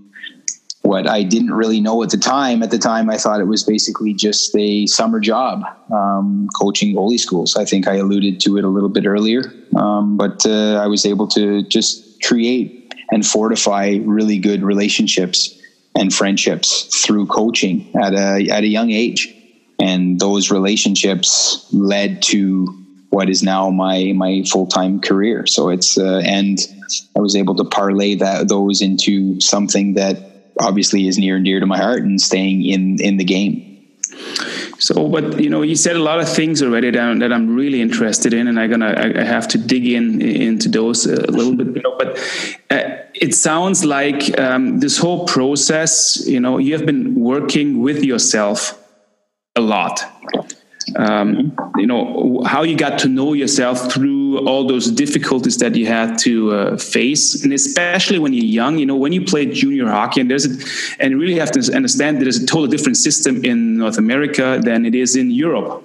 what 0.81 1.07
I 1.07 1.23
didn't 1.23 1.53
really 1.53 1.79
know 1.79 2.01
at 2.03 2.09
the 2.09 2.17
time. 2.17 2.63
At 2.63 2.71
the 2.71 2.77
time, 2.77 3.09
I 3.09 3.17
thought 3.17 3.39
it 3.39 3.47
was 3.47 3.63
basically 3.63 4.13
just 4.13 4.55
a 4.55 4.87
summer 4.87 5.19
job, 5.19 5.63
um, 5.91 6.49
coaching 6.59 6.95
goalie 6.95 7.19
schools. 7.19 7.55
I 7.55 7.65
think 7.65 7.87
I 7.87 7.95
alluded 7.95 8.39
to 8.41 8.57
it 8.57 8.63
a 8.63 8.67
little 8.67 8.89
bit 8.89 9.05
earlier, 9.05 9.43
um, 9.75 10.17
but 10.17 10.45
uh, 10.45 10.81
I 10.81 10.87
was 10.87 11.05
able 11.05 11.27
to 11.29 11.63
just 11.63 12.23
create 12.23 12.93
and 13.11 13.25
fortify 13.25 13.99
really 14.03 14.39
good 14.39 14.63
relationships 14.63 15.57
and 15.95 16.13
friendships 16.13 17.03
through 17.05 17.27
coaching 17.27 17.91
at 17.95 18.13
a 18.13 18.47
at 18.49 18.63
a 18.63 18.67
young 18.67 18.91
age, 18.91 19.33
and 19.79 20.19
those 20.19 20.49
relationships 20.49 21.67
led 21.71 22.21
to 22.23 22.77
what 23.11 23.29
is 23.29 23.43
now 23.43 23.69
my 23.69 24.13
my 24.15 24.43
full 24.49 24.65
time 24.65 24.99
career. 24.99 25.45
So 25.45 25.69
it's 25.69 25.97
uh, 25.97 26.21
and 26.25 26.57
I 27.15 27.19
was 27.19 27.35
able 27.35 27.55
to 27.55 27.65
parlay 27.65 28.15
that 28.15 28.47
those 28.47 28.81
into 28.81 29.39
something 29.39 29.93
that 29.93 30.30
obviously 30.59 31.07
is 31.07 31.17
near 31.17 31.35
and 31.35 31.45
dear 31.45 31.59
to 31.59 31.65
my 31.65 31.77
heart 31.77 32.03
and 32.03 32.19
staying 32.19 32.65
in 32.65 33.01
in 33.01 33.17
the 33.17 33.23
game. 33.23 33.67
So, 34.77 35.07
but 35.07 35.39
you 35.39 35.49
know, 35.49 35.61
you 35.61 35.75
said 35.75 35.95
a 35.95 36.01
lot 36.01 36.19
of 36.19 36.27
things 36.27 36.61
already 36.63 36.89
that, 36.91 37.19
that 37.19 37.31
I'm 37.31 37.55
really 37.55 37.81
interested 37.81 38.33
in, 38.33 38.47
and 38.47 38.59
I'm 38.59 38.69
gonna 38.69 39.13
I 39.15 39.23
have 39.23 39.47
to 39.49 39.57
dig 39.57 39.85
in 39.85 40.21
into 40.21 40.69
those 40.69 41.05
a 41.05 41.31
little 41.31 41.55
bit. 41.55 41.75
You 41.75 41.81
know, 41.81 41.95
but 41.97 42.17
uh, 42.69 42.97
it 43.13 43.35
sounds 43.35 43.85
like 43.85 44.39
um, 44.39 44.79
this 44.79 44.97
whole 44.97 45.25
process, 45.27 46.25
you 46.25 46.39
know, 46.39 46.57
you 46.57 46.73
have 46.75 46.85
been 46.85 47.15
working 47.15 47.81
with 47.81 48.03
yourself 48.03 48.77
a 49.55 49.61
lot 49.61 50.01
um, 50.95 51.55
you 51.77 51.87
know 51.87 52.41
how 52.45 52.63
you 52.63 52.75
got 52.75 52.99
to 52.99 53.07
know 53.07 53.33
yourself 53.33 53.91
through 53.91 54.45
all 54.47 54.67
those 54.67 54.89
difficulties 54.91 55.57
that 55.57 55.75
you 55.75 55.85
had 55.85 56.17
to 56.19 56.51
uh, 56.51 56.77
face 56.77 57.43
and 57.43 57.53
especially 57.53 58.19
when 58.19 58.33
you're 58.33 58.45
young 58.45 58.77
you 58.77 58.85
know 58.85 58.95
when 58.95 59.11
you 59.11 59.23
play 59.23 59.45
junior 59.45 59.87
hockey 59.87 60.21
and 60.21 60.29
there's 60.29 60.45
a, 60.45 60.49
and 60.99 61.11
you 61.11 61.19
really 61.19 61.37
have 61.37 61.51
to 61.51 61.59
understand 61.75 62.17
that 62.17 62.23
there's 62.23 62.41
a 62.41 62.45
totally 62.45 62.69
different 62.69 62.97
system 62.97 63.43
in 63.43 63.77
north 63.77 63.97
america 63.97 64.59
than 64.63 64.85
it 64.85 64.95
is 64.95 65.15
in 65.15 65.31
europe 65.31 65.83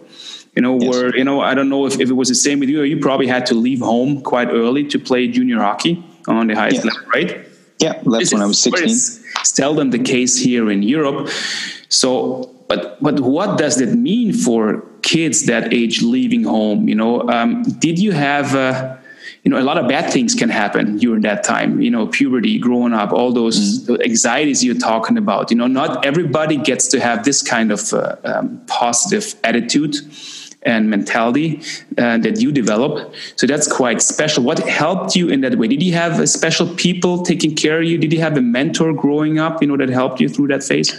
you 0.54 0.62
know 0.62 0.78
yes. 0.80 0.90
where 0.90 1.16
you 1.16 1.24
know 1.24 1.40
i 1.40 1.54
don't 1.54 1.68
know 1.68 1.86
if, 1.86 2.00
if 2.00 2.08
it 2.08 2.14
was 2.14 2.28
the 2.28 2.34
same 2.34 2.60
with 2.60 2.68
you 2.68 2.82
you 2.82 2.98
probably 2.98 3.26
had 3.26 3.44
to 3.46 3.54
leave 3.54 3.80
home 3.80 4.22
quite 4.22 4.48
early 4.48 4.84
to 4.86 4.98
play 4.98 5.28
junior 5.28 5.58
hockey 5.58 6.02
on 6.28 6.46
the 6.46 6.54
highest 6.54 6.84
yes. 6.84 6.86
level 6.86 7.10
right 7.10 7.46
yeah, 7.78 8.00
left 8.04 8.32
when 8.32 8.42
I 8.42 8.46
was 8.46 8.60
16. 8.62 8.84
it's 8.84 9.20
seldom 9.44 9.90
the 9.90 9.98
case 9.98 10.36
here 10.36 10.70
in 10.70 10.82
Europe. 10.82 11.28
So, 11.88 12.55
but 12.68 13.02
but 13.02 13.20
what 13.20 13.58
does 13.58 13.76
that 13.76 13.94
mean 13.94 14.32
for 14.32 14.82
kids 15.02 15.46
that 15.46 15.72
age 15.72 16.02
leaving 16.02 16.44
home? 16.44 16.88
You 16.88 16.94
know, 16.94 17.28
um, 17.28 17.62
did 17.78 17.98
you 17.98 18.12
have 18.12 18.54
uh, 18.54 18.96
you 19.44 19.50
know 19.50 19.60
a 19.60 19.62
lot 19.62 19.78
of 19.78 19.88
bad 19.88 20.12
things 20.12 20.34
can 20.34 20.48
happen 20.48 20.96
during 20.96 21.22
that 21.22 21.44
time 21.44 21.80
you 21.80 21.90
know 21.90 22.08
puberty 22.08 22.58
growing 22.58 22.92
up 22.92 23.12
all 23.12 23.32
those 23.32 23.86
mm. 23.86 24.04
anxieties 24.04 24.64
you're 24.64 24.74
talking 24.74 25.16
about 25.16 25.52
you 25.52 25.56
know 25.56 25.68
not 25.68 26.04
everybody 26.04 26.56
gets 26.56 26.88
to 26.88 26.98
have 26.98 27.24
this 27.24 27.42
kind 27.42 27.70
of 27.70 27.92
uh, 27.92 28.16
um, 28.24 28.60
positive 28.66 29.34
attitude 29.44 29.94
and 30.62 30.90
mentality 30.90 31.60
uh, 31.96 32.18
that 32.18 32.40
you 32.40 32.50
develop. 32.50 33.14
So 33.36 33.46
that's 33.46 33.72
quite 33.72 34.02
special. 34.02 34.42
What 34.42 34.58
helped 34.58 35.14
you 35.14 35.28
in 35.28 35.42
that 35.42 35.54
way? 35.56 35.68
Did 35.68 35.80
you 35.80 35.92
have 35.92 36.28
special 36.28 36.66
people 36.74 37.22
taking 37.22 37.54
care 37.54 37.78
of 37.78 37.84
you? 37.84 37.98
Did 37.98 38.12
you 38.12 38.20
have 38.20 38.36
a 38.36 38.40
mentor 38.40 38.92
growing 38.92 39.38
up 39.38 39.62
you 39.62 39.68
know 39.68 39.76
that 39.76 39.88
helped 39.88 40.20
you 40.20 40.28
through 40.28 40.48
that 40.48 40.64
phase 40.64 40.90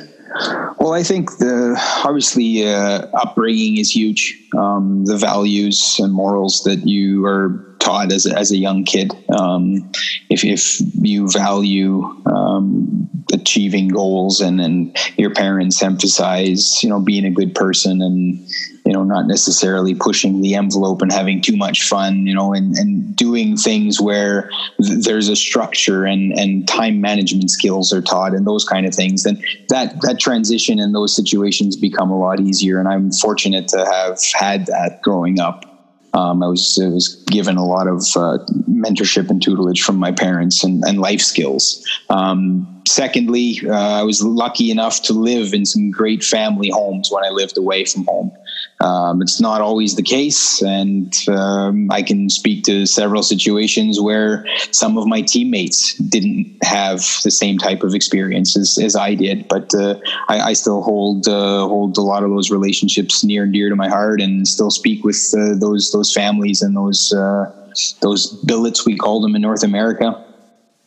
well, 0.80 0.94
I 0.94 1.04
think 1.04 1.38
the 1.38 1.80
obviously 2.06 2.68
uh, 2.68 3.08
upbringing 3.14 3.78
is 3.78 3.96
huge. 3.96 4.40
Um, 4.58 5.06
the 5.06 5.18
values 5.18 5.98
and 6.00 6.14
morals 6.14 6.64
that 6.64 6.88
you 6.88 7.26
are 7.26 7.67
taught 7.88 8.12
as 8.12 8.26
a, 8.26 8.38
as 8.38 8.52
a 8.52 8.58
young 8.58 8.84
kid. 8.84 9.12
Um, 9.30 9.90
if 10.30 10.44
if 10.44 10.82
you 11.02 11.30
value 11.30 12.04
um, 12.26 13.10
achieving 13.32 13.88
goals 13.88 14.42
and 14.42 14.60
and 14.60 14.98
your 15.18 15.34
parents 15.34 15.82
emphasize 15.82 16.84
you 16.84 16.90
know 16.90 17.00
being 17.00 17.26
a 17.26 17.32
good 17.32 17.56
person 17.56 18.02
and 18.02 18.40
you 18.86 18.94
know 18.94 19.04
not 19.04 19.28
necessarily 19.28 19.96
pushing 19.96 20.42
the 20.42 20.56
envelope 20.56 21.02
and 21.02 21.12
having 21.12 21.42
too 21.42 21.56
much 21.56 21.84
fun 21.88 22.26
you 22.26 22.34
know 22.34 22.54
and, 22.54 22.76
and 22.78 23.16
doing 23.16 23.58
things 23.58 24.00
where 24.00 24.50
th- 24.82 25.04
there's 25.06 25.30
a 25.30 25.36
structure 25.36 26.06
and 26.06 26.38
and 26.38 26.68
time 26.68 27.02
management 27.02 27.50
skills 27.50 27.92
are 27.92 28.02
taught 28.02 28.34
and 28.34 28.46
those 28.46 28.66
kind 28.66 28.86
of 28.86 28.94
things 28.94 29.24
then 29.24 29.42
that 29.70 30.00
that 30.02 30.20
transition 30.20 30.80
in 30.80 30.92
those 30.94 31.16
situations 31.16 31.76
become 31.76 32.10
a 32.10 32.18
lot 32.18 32.40
easier 32.40 32.80
and 32.80 32.88
i'm 32.88 33.12
fortunate 33.12 33.68
to 33.68 33.78
have 33.86 34.18
had 34.34 34.66
that 34.68 35.02
growing 35.02 35.40
up 35.40 35.77
um, 36.18 36.42
I 36.42 36.48
was 36.48 36.80
I 36.84 36.88
was 36.88 37.16
given 37.28 37.58
a 37.58 37.66
lot 37.66 37.88
of 37.88 38.02
uh, 38.16 38.40
mentorship 38.68 39.30
and 39.30 39.42
tutelage 39.42 39.84
from 39.84 39.98
my 39.98 40.12
parents 40.12 40.64
and, 40.64 40.84
and 40.86 41.00
life 41.00 41.22
skills. 41.22 41.86
Um, 42.10 42.82
secondly, 42.88 43.62
uh, 43.66 44.00
I 44.02 44.04
was 44.04 44.24
lucky 44.24 44.72
enough 44.72 45.04
to 45.04 45.14
live 45.14 45.54
in 45.54 45.66
some 45.66 45.92
great 45.92 46.24
family 46.24 46.70
homes 46.70 47.12
when 47.12 47.24
I 47.24 47.30
lived 47.30 47.58
away 47.58 47.86
from 47.86 48.06
home. 48.06 48.32
Um, 48.80 49.24
it's 49.24 49.42
not 49.42 49.60
always 49.60 49.96
the 49.96 50.04
case, 50.04 50.62
and 50.62 51.12
um, 51.30 51.90
I 51.90 52.04
can 52.04 52.30
speak 52.30 52.64
to 52.66 52.86
several 52.86 53.24
situations 53.24 54.00
where 54.00 54.46
some 54.72 55.00
of 55.00 55.08
my 55.08 55.22
teammates 55.22 55.96
didn't 55.96 56.64
have 56.64 57.00
the 57.24 57.32
same 57.32 57.58
type 57.58 57.82
of 57.82 57.96
experiences 57.96 58.78
as 58.78 58.96
I 58.96 59.16
did. 59.16 59.48
But 59.48 59.74
uh, 59.74 60.00
I, 60.28 60.42
I, 60.42 60.54
still 60.54 60.84
hold 60.84 61.28
uh, 61.28 61.68
hold 61.68 61.98
a 61.98 62.02
lot 62.02 62.22
of 62.22 62.30
those 62.30 62.52
relationships 62.52 63.24
near 63.24 63.44
and 63.44 63.54
dear 63.54 63.70
to 63.70 63.76
my 63.76 63.90
heart, 63.90 64.22
and 64.22 64.48
still 64.48 64.70
speak 64.70 65.04
with 65.04 65.34
uh, 65.36 65.56
those 65.56 65.92
those 65.92 66.14
families 66.14 66.62
and 66.62 66.78
those 66.78 67.12
uh, 67.14 67.52
those 68.02 68.28
billets 68.44 68.86
we 68.86 68.96
call 68.96 69.22
them 69.22 69.36
in 69.36 69.42
North 69.42 69.64
America 69.64 70.24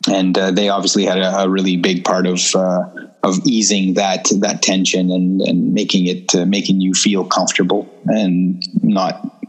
and 0.09 0.37
uh, 0.37 0.51
they 0.51 0.69
obviously 0.69 1.05
had 1.05 1.17
a, 1.17 1.41
a, 1.41 1.49
really 1.49 1.77
big 1.77 2.03
part 2.03 2.25
of 2.25 2.39
uh, 2.55 2.83
of 3.23 3.39
easing 3.45 3.93
that 3.95 4.27
that 4.39 4.61
tension 4.61 5.11
and 5.11 5.41
and 5.41 5.73
making 5.73 6.07
it 6.07 6.33
uh, 6.35 6.45
making 6.45 6.81
you 6.81 6.93
feel 6.93 7.25
comfortable 7.25 7.87
and 8.05 8.63
not 8.83 9.45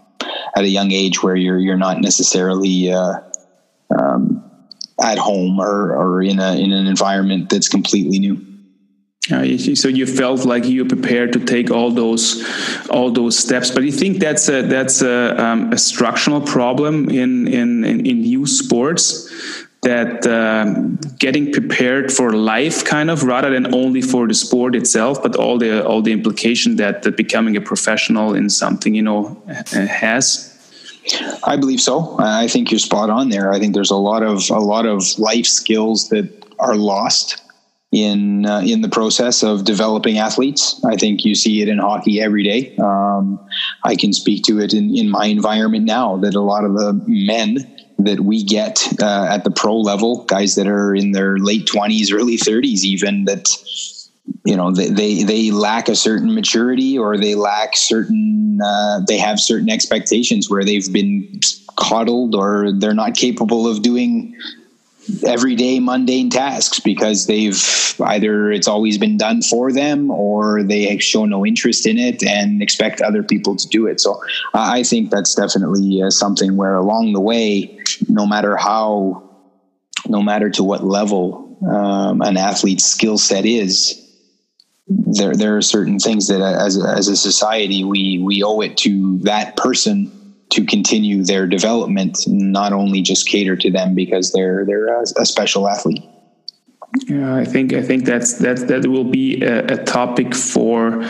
at 0.54 0.64
a 0.64 0.68
young 0.68 0.92
age 0.92 1.22
where 1.22 1.36
you're 1.36 1.58
you're 1.58 1.76
not 1.76 2.00
necessarily 2.00 2.92
uh, 2.92 3.20
um, 3.98 4.44
at 5.02 5.18
home 5.18 5.58
or 5.58 5.96
or 5.96 6.22
in 6.22 6.38
a 6.38 6.54
in 6.54 6.72
an 6.72 6.86
environment 6.86 7.48
that's 7.48 7.68
completely 7.68 8.18
new. 8.18 8.46
Uh, 9.30 9.56
so 9.56 9.86
you 9.86 10.04
felt 10.04 10.44
like 10.44 10.64
you 10.64 10.84
prepared 10.84 11.32
to 11.32 11.38
take 11.38 11.70
all 11.70 11.92
those 11.92 12.44
all 12.90 13.10
those 13.10 13.38
steps, 13.38 13.70
but 13.70 13.84
you 13.84 13.92
think 13.92 14.18
that's 14.18 14.48
a 14.48 14.62
that's 14.62 15.00
a, 15.00 15.40
um, 15.42 15.72
a 15.72 15.78
structural 15.78 16.40
problem 16.40 17.08
in 17.08 17.46
in 17.46 17.84
in, 17.84 18.04
in 18.04 18.24
youth 18.24 18.50
sports 18.50 19.30
that 19.82 20.24
um, 20.28 20.96
getting 21.18 21.52
prepared 21.52 22.12
for 22.12 22.32
life 22.32 22.84
kind 22.84 23.10
of 23.10 23.24
rather 23.24 23.50
than 23.50 23.74
only 23.74 24.00
for 24.00 24.28
the 24.28 24.34
sport 24.34 24.76
itself 24.76 25.22
but 25.22 25.36
all 25.36 25.58
the 25.58 25.84
all 25.84 26.00
the 26.00 26.12
implication 26.12 26.76
that, 26.76 27.02
that 27.02 27.16
becoming 27.16 27.56
a 27.56 27.60
professional 27.60 28.34
in 28.34 28.48
something 28.48 28.94
you 28.94 29.02
know 29.02 29.42
has 29.72 30.48
i 31.44 31.56
believe 31.56 31.80
so 31.80 32.16
i 32.20 32.46
think 32.46 32.70
you're 32.70 32.78
spot 32.78 33.10
on 33.10 33.28
there 33.28 33.52
i 33.52 33.58
think 33.58 33.74
there's 33.74 33.90
a 33.90 33.96
lot 33.96 34.22
of 34.22 34.48
a 34.50 34.60
lot 34.60 34.86
of 34.86 35.02
life 35.18 35.46
skills 35.46 36.08
that 36.08 36.28
are 36.60 36.76
lost 36.76 37.42
in 37.92 38.46
uh, 38.46 38.62
in 38.64 38.80
the 38.80 38.88
process 38.88 39.42
of 39.42 39.64
developing 39.64 40.16
athletes. 40.18 40.82
I 40.84 40.96
think 40.96 41.24
you 41.26 41.34
see 41.34 41.60
it 41.60 41.68
in 41.68 41.78
hockey 41.78 42.20
every 42.22 42.42
day. 42.42 42.74
Um, 42.76 43.38
I 43.84 43.96
can 43.96 44.14
speak 44.14 44.44
to 44.44 44.60
it 44.60 44.72
in, 44.72 44.96
in 44.96 45.10
my 45.10 45.26
environment 45.26 45.84
now 45.84 46.16
that 46.16 46.34
a 46.34 46.40
lot 46.40 46.64
of 46.64 46.72
the 46.72 46.98
men 47.06 47.81
that 48.04 48.20
we 48.20 48.42
get 48.42 48.86
uh, 49.02 49.26
at 49.30 49.44
the 49.44 49.50
pro 49.50 49.76
level, 49.76 50.24
guys 50.24 50.54
that 50.54 50.66
are 50.66 50.94
in 50.94 51.12
their 51.12 51.38
late 51.38 51.66
twenties, 51.66 52.12
early 52.12 52.36
thirties, 52.36 52.84
even 52.84 53.24
that 53.24 53.48
you 54.44 54.56
know 54.56 54.70
they, 54.72 55.22
they, 55.22 55.50
lack 55.50 55.88
a 55.88 55.96
certain 55.96 56.34
maturity 56.34 56.98
or 56.98 57.16
they 57.16 57.34
lack 57.34 57.76
certain 57.76 58.60
uh, 58.64 59.00
they 59.06 59.18
have 59.18 59.40
certain 59.40 59.68
expectations 59.68 60.48
where 60.48 60.64
they've 60.64 60.92
been 60.92 61.40
coddled 61.76 62.34
or 62.34 62.72
they're 62.72 62.94
not 62.94 63.14
capable 63.14 63.66
of 63.66 63.82
doing 63.82 64.36
everyday 65.26 65.80
mundane 65.80 66.30
tasks 66.30 66.80
because 66.80 67.26
they've 67.26 67.60
either 68.00 68.50
it's 68.50 68.68
always 68.68 68.98
been 68.98 69.16
done 69.16 69.42
for 69.42 69.72
them 69.72 70.10
or 70.10 70.62
they 70.62 70.96
show 70.98 71.24
no 71.24 71.44
interest 71.44 71.86
in 71.86 71.98
it 71.98 72.22
and 72.22 72.62
expect 72.62 73.00
other 73.00 73.22
people 73.22 73.56
to 73.56 73.68
do 73.68 73.86
it. 73.86 74.00
So 74.00 74.14
uh, 74.54 74.70
I 74.70 74.82
think 74.82 75.10
that's 75.10 75.34
definitely 75.34 76.02
uh, 76.02 76.10
something 76.10 76.56
where 76.56 76.74
along 76.74 77.12
the 77.12 77.20
way, 77.20 77.78
no 78.08 78.26
matter 78.26 78.56
how, 78.56 79.28
no 80.08 80.22
matter 80.22 80.50
to 80.50 80.64
what 80.64 80.84
level 80.84 81.56
um, 81.68 82.22
an 82.22 82.36
athlete's 82.36 82.84
skill 82.84 83.18
set 83.18 83.44
is, 83.44 83.98
there 84.88 85.34
there 85.34 85.56
are 85.56 85.62
certain 85.62 85.98
things 85.98 86.28
that 86.28 86.40
as 86.40 86.82
as 86.82 87.08
a 87.08 87.16
society 87.16 87.84
we 87.84 88.18
we 88.18 88.42
owe 88.42 88.60
it 88.60 88.76
to 88.76 89.18
that 89.18 89.56
person 89.56 90.10
to 90.52 90.64
continue 90.64 91.24
their 91.24 91.46
development, 91.46 92.18
not 92.26 92.72
only 92.72 93.02
just 93.02 93.26
cater 93.26 93.56
to 93.56 93.70
them 93.70 93.94
because 93.94 94.32
they're 94.32 94.64
they're 94.64 94.88
a, 94.88 95.02
a 95.18 95.26
special 95.26 95.68
athlete. 95.68 96.02
Yeah, 97.08 97.34
I 97.34 97.46
think 97.46 97.72
I 97.72 97.80
think 97.80 98.04
that's 98.04 98.34
that 98.40 98.68
that 98.68 98.86
will 98.86 99.04
be 99.04 99.42
a, 99.42 99.64
a, 99.64 99.84
topic 99.84 100.34
for 100.34 101.02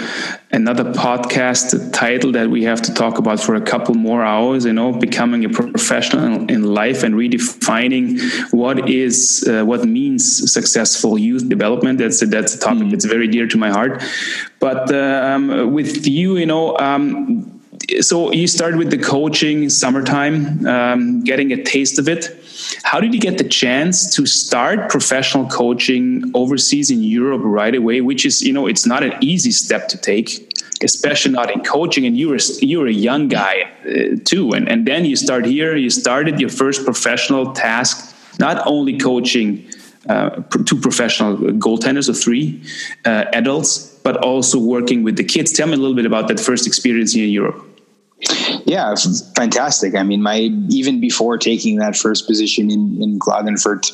another 0.52 0.84
podcast. 0.84 1.92
Title 1.92 2.30
that 2.32 2.48
we 2.50 2.62
have 2.62 2.80
to 2.82 2.94
talk 2.94 3.18
about 3.18 3.40
for 3.40 3.56
a 3.56 3.60
couple 3.60 3.96
more 3.96 4.22
hours. 4.22 4.64
You 4.64 4.74
know, 4.74 4.92
becoming 4.92 5.44
a 5.44 5.48
professional 5.48 6.48
in 6.48 6.62
life 6.62 7.02
and 7.02 7.16
redefining 7.16 8.20
what 8.52 8.88
is 8.88 9.44
uh, 9.48 9.64
what 9.64 9.84
means 9.84 10.52
successful 10.52 11.18
youth 11.18 11.48
development. 11.48 11.98
That's 11.98 12.22
a, 12.22 12.26
that's 12.26 12.54
a 12.54 12.60
topic 12.60 12.82
mm-hmm. 12.82 12.90
that's 12.90 13.04
very 13.04 13.26
dear 13.26 13.48
to 13.48 13.58
my 13.58 13.70
heart. 13.70 14.04
But 14.60 14.94
um, 14.94 15.72
with 15.72 16.06
you, 16.06 16.36
you 16.36 16.46
know. 16.46 16.78
Um, 16.78 17.61
so 18.00 18.32
you 18.32 18.46
started 18.46 18.78
with 18.78 18.90
the 18.90 18.98
coaching 18.98 19.68
summertime, 19.68 20.66
um, 20.66 21.22
getting 21.24 21.52
a 21.52 21.62
taste 21.62 21.98
of 21.98 22.08
it. 22.08 22.38
How 22.84 23.00
did 23.00 23.14
you 23.14 23.20
get 23.20 23.38
the 23.38 23.48
chance 23.48 24.14
to 24.14 24.26
start 24.26 24.90
professional 24.90 25.46
coaching 25.46 26.30
overseas 26.34 26.90
in 26.90 27.02
Europe 27.02 27.42
right 27.44 27.74
away? 27.74 28.00
Which 28.00 28.24
is, 28.24 28.42
you 28.42 28.52
know, 28.52 28.66
it's 28.66 28.86
not 28.86 29.02
an 29.02 29.14
easy 29.20 29.50
step 29.50 29.88
to 29.88 29.98
take, 29.98 30.52
especially 30.82 31.32
not 31.32 31.50
in 31.50 31.62
coaching. 31.62 32.06
And 32.06 32.16
you 32.16 32.28
were 32.28 32.38
you 32.60 32.80
were 32.80 32.86
a 32.86 32.92
young 32.92 33.28
guy 33.28 33.70
uh, 33.84 34.16
too, 34.24 34.52
and 34.52 34.68
and 34.68 34.86
then 34.86 35.04
you 35.04 35.16
start 35.16 35.44
here. 35.44 35.76
You 35.76 35.90
started 35.90 36.40
your 36.40 36.50
first 36.50 36.84
professional 36.84 37.52
task, 37.52 38.14
not 38.38 38.62
only 38.66 38.98
coaching. 38.98 39.68
Uh, 40.08 40.42
two 40.66 40.80
professional 40.80 41.36
goaltenders 41.36 42.08
or 42.08 42.12
three 42.12 42.60
uh, 43.04 43.24
adults, 43.34 43.86
but 44.02 44.16
also 44.16 44.58
working 44.58 45.04
with 45.04 45.16
the 45.16 45.22
kids. 45.22 45.52
Tell 45.52 45.68
me 45.68 45.74
a 45.74 45.76
little 45.76 45.94
bit 45.94 46.06
about 46.06 46.26
that 46.26 46.40
first 46.40 46.66
experience 46.66 47.12
here 47.12 47.24
in 47.24 47.30
Europe. 47.30 47.71
Yeah, 48.72 48.94
fantastic. 49.36 49.94
I 49.94 50.02
mean, 50.02 50.22
my 50.22 50.38
even 50.70 50.98
before 50.98 51.36
taking 51.36 51.76
that 51.80 51.94
first 51.94 52.26
position 52.26 52.70
in 52.70 53.02
in 53.02 53.18
Klagenfurt 53.18 53.92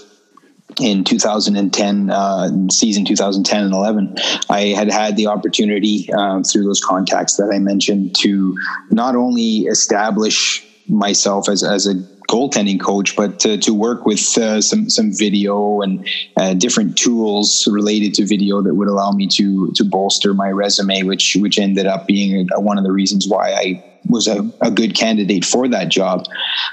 in 0.78 1.02
2010 1.02 2.10
uh, 2.10 2.48
season 2.70 3.04
2010 3.04 3.64
and 3.64 3.72
11 3.72 4.14
i 4.50 4.66
had 4.66 4.88
had 4.92 5.16
the 5.16 5.26
opportunity 5.26 6.12
um, 6.12 6.44
through 6.44 6.62
those 6.62 6.80
contacts 6.80 7.36
that 7.36 7.50
i 7.52 7.58
mentioned 7.58 8.14
to 8.14 8.54
not 8.90 9.16
only 9.16 9.66
establish 9.66 10.62
myself 10.86 11.48
as, 11.48 11.64
as 11.64 11.86
a 11.86 11.94
goaltending 12.28 12.78
coach, 12.78 13.16
but 13.16 13.40
to, 13.40 13.56
to 13.56 13.72
work 13.72 14.04
with 14.04 14.36
uh, 14.38 14.60
some 14.60 14.88
some 14.90 15.12
video 15.12 15.80
and 15.80 16.06
uh, 16.36 16.54
different 16.54 16.96
tools 16.96 17.66
related 17.70 18.14
to 18.14 18.26
video 18.26 18.60
that 18.62 18.74
would 18.74 18.88
allow 18.88 19.10
me 19.10 19.26
to 19.26 19.72
to 19.72 19.84
bolster 19.84 20.34
my 20.34 20.50
resume, 20.50 21.02
which 21.04 21.36
which 21.40 21.58
ended 21.58 21.86
up 21.86 22.06
being 22.06 22.46
one 22.56 22.78
of 22.78 22.84
the 22.84 22.92
reasons 22.92 23.26
why 23.26 23.52
I 23.52 23.84
was 24.08 24.26
a, 24.26 24.50
a 24.60 24.70
good 24.70 24.94
candidate 24.94 25.44
for 25.44 25.68
that 25.68 25.88
job. 25.88 26.24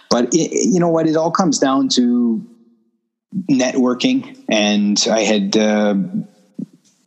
But 0.10 0.34
it, 0.34 0.52
you 0.52 0.80
know 0.80 0.90
what? 0.90 1.08
It 1.08 1.16
all 1.16 1.32
comes 1.32 1.60
down 1.60 1.90
to 1.90 2.46
networking, 3.50 4.38
and 4.50 5.06
I 5.10 5.22
had 5.22 5.58
uh, 5.58 5.96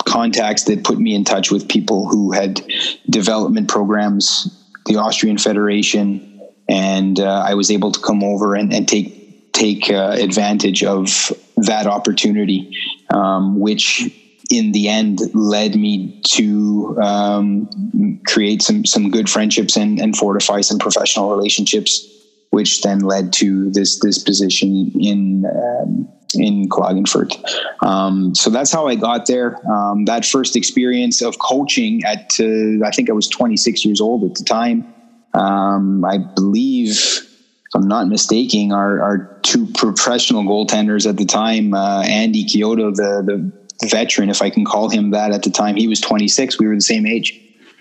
contacts 0.04 0.64
that 0.64 0.84
put 0.84 0.98
me 0.98 1.14
in 1.14 1.24
touch 1.24 1.50
with 1.50 1.68
people 1.68 2.08
who 2.08 2.32
had 2.32 2.60
development 3.08 3.68
programs, 3.68 4.54
the 4.86 4.96
Austrian 4.96 5.38
Federation, 5.38 6.40
and 6.68 7.18
uh, 7.18 7.44
I 7.46 7.54
was 7.54 7.70
able 7.70 7.92
to 7.92 8.00
come 8.00 8.22
over 8.22 8.54
and, 8.54 8.72
and 8.72 8.86
take 8.86 9.52
take 9.52 9.90
uh, 9.90 10.16
advantage 10.18 10.84
of 10.84 11.32
that 11.56 11.86
opportunity, 11.86 12.76
um, 13.12 13.58
which 13.58 14.08
in 14.50 14.72
the 14.72 14.88
end 14.88 15.20
led 15.34 15.76
me 15.76 16.20
to 16.24 16.98
um, 17.02 18.20
create 18.26 18.62
some 18.62 18.84
some 18.84 19.10
good 19.10 19.28
friendships 19.28 19.76
and, 19.76 20.00
and 20.00 20.16
fortify 20.16 20.60
some 20.60 20.78
professional 20.78 21.30
relationships, 21.30 22.06
which 22.50 22.82
then 22.82 23.00
led 23.00 23.32
to 23.34 23.70
this 23.70 24.00
this 24.00 24.18
position 24.18 24.90
in 24.98 25.44
um, 25.44 26.08
in 26.34 26.68
Klagenfurt. 26.68 27.36
Um, 27.82 28.34
so 28.34 28.50
that's 28.50 28.72
how 28.72 28.86
I 28.86 28.94
got 28.94 29.26
there. 29.26 29.58
Um, 29.70 30.04
that 30.06 30.24
first 30.24 30.56
experience 30.56 31.20
of 31.22 31.38
coaching 31.38 32.02
at 32.04 32.32
uh, 32.40 32.84
I 32.86 32.90
think 32.90 33.10
I 33.10 33.12
was 33.12 33.28
26 33.28 33.84
years 33.84 34.00
old 34.00 34.24
at 34.24 34.34
the 34.34 34.44
time. 34.44 34.94
Um, 35.34 36.04
I 36.06 36.18
believe, 36.18 36.90
if 36.90 37.74
I'm 37.74 37.86
not 37.86 38.08
mistaken, 38.08 38.72
our, 38.72 39.02
our 39.02 39.38
two 39.42 39.66
professional 39.74 40.42
goaltenders 40.42 41.06
at 41.06 41.18
the 41.18 41.26
time, 41.26 41.74
uh, 41.74 42.02
Andy 42.02 42.44
Chiodo, 42.44 42.94
the 42.94 43.22
the 43.24 43.67
veteran, 43.86 44.30
if 44.30 44.42
I 44.42 44.50
can 44.50 44.64
call 44.64 44.88
him 44.88 45.10
that 45.10 45.32
at 45.32 45.42
the 45.42 45.50
time. 45.50 45.76
He 45.76 45.86
was 45.86 46.00
26. 46.00 46.58
We 46.58 46.66
were 46.66 46.74
the 46.74 46.80
same 46.80 47.06
age, 47.06 47.38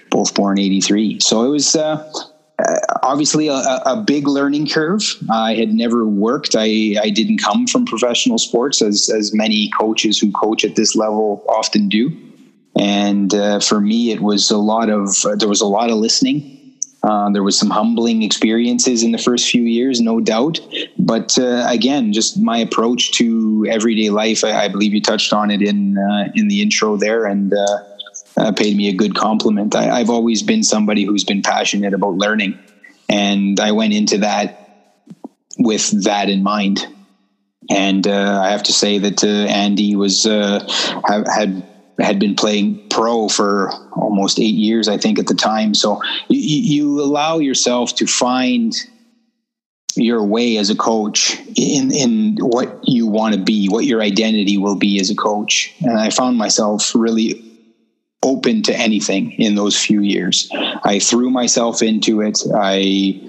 both 0.09 0.33
born 0.33 0.59
83. 0.59 1.19
So 1.19 1.43
it 1.43 1.49
was 1.49 1.75
uh, 1.75 2.11
uh, 2.59 2.79
obviously 3.03 3.47
a, 3.47 3.53
a, 3.53 4.03
big 4.05 4.27
learning 4.27 4.67
curve. 4.67 5.03
I 5.29 5.55
had 5.55 5.73
never 5.73 6.05
worked. 6.05 6.55
I, 6.57 6.95
I 7.01 7.09
didn't 7.09 7.39
come 7.39 7.67
from 7.67 7.85
professional 7.85 8.37
sports 8.37 8.81
as, 8.81 9.09
as 9.09 9.33
many 9.33 9.71
coaches 9.77 10.19
who 10.19 10.31
coach 10.31 10.63
at 10.63 10.75
this 10.75 10.95
level 10.95 11.43
often 11.49 11.89
do. 11.89 12.15
And 12.79 13.33
uh, 13.33 13.59
for 13.59 13.81
me, 13.81 14.11
it 14.11 14.21
was 14.21 14.51
a 14.51 14.57
lot 14.57 14.89
of, 14.89 15.25
uh, 15.25 15.35
there 15.35 15.49
was 15.49 15.61
a 15.61 15.67
lot 15.67 15.89
of 15.89 15.97
listening 15.97 16.56
uh, 17.03 17.29
there 17.29 17.43
was 17.43 17.57
some 17.57 17.69
humbling 17.69 18.23
experiences 18.23 19.03
in 19.03 19.11
the 19.11 19.17
first 19.17 19.49
few 19.49 19.61
years, 19.61 20.01
no 20.01 20.19
doubt. 20.19 20.59
But 20.97 21.37
uh, 21.37 21.65
again, 21.67 22.11
just 22.11 22.39
my 22.39 22.57
approach 22.57 23.11
to 23.13 23.65
everyday 23.69 24.09
life, 24.09 24.43
I, 24.43 24.65
I 24.65 24.67
believe 24.67 24.93
you 24.93 25.01
touched 25.01 25.31
on 25.31 25.51
it 25.51 25.61
in 25.61 25.97
uh, 25.97 26.31
in 26.35 26.47
the 26.47 26.61
intro 26.61 26.97
there, 26.97 27.25
and 27.25 27.53
uh, 27.53 27.83
uh, 28.37 28.51
paid 28.51 28.75
me 28.75 28.89
a 28.89 28.93
good 28.93 29.15
compliment. 29.15 29.75
I, 29.75 29.99
I've 29.99 30.09
always 30.09 30.41
been 30.41 30.63
somebody 30.63 31.05
who's 31.05 31.23
been 31.23 31.41
passionate 31.41 31.93
about 31.93 32.15
learning, 32.15 32.57
and 33.09 33.59
I 33.59 33.71
went 33.71 33.93
into 33.93 34.19
that 34.19 34.63
with 35.59 36.03
that 36.03 36.29
in 36.29 36.43
mind. 36.43 36.85
And 37.69 38.07
I 38.07 38.51
have 38.51 38.63
to 38.63 38.73
say 38.73 38.97
that 38.97 39.23
Andy 39.25 39.95
was 39.97 40.23
have, 40.23 41.27
had 41.27 41.66
had 41.99 42.19
been 42.19 42.35
playing 42.35 42.87
pro 42.89 43.27
for 43.27 43.71
almost 43.93 44.39
eight 44.39 44.55
years, 44.55 44.87
I 44.87 44.97
think, 44.97 45.19
at 45.19 45.27
the 45.27 45.33
time. 45.33 45.73
So 45.73 46.01
you, 46.29 46.39
you 46.39 47.01
allow 47.01 47.39
yourself 47.39 47.95
to 47.95 48.05
find 48.05 48.75
your 49.95 50.23
way 50.23 50.57
as 50.57 50.69
a 50.69 50.75
coach 50.75 51.39
in 51.55 51.91
in 51.91 52.37
what 52.39 52.79
you 52.83 53.07
want 53.07 53.33
to 53.33 53.41
be, 53.41 53.67
what 53.67 53.85
your 53.85 54.01
identity 54.01 54.57
will 54.57 54.75
be 54.75 54.99
as 54.99 55.09
a 55.09 55.15
coach. 55.15 55.73
And 55.81 55.97
I 55.97 56.09
found 56.11 56.37
myself 56.37 56.93
really 56.93 57.43
open 58.23 58.61
to 58.63 58.75
anything 58.75 59.31
in 59.33 59.55
those 59.55 59.77
few 59.79 60.01
years. 60.01 60.49
I 60.83 60.99
threw 60.99 61.29
myself 61.29 61.81
into 61.81 62.21
it. 62.21 62.43
I 62.55 63.21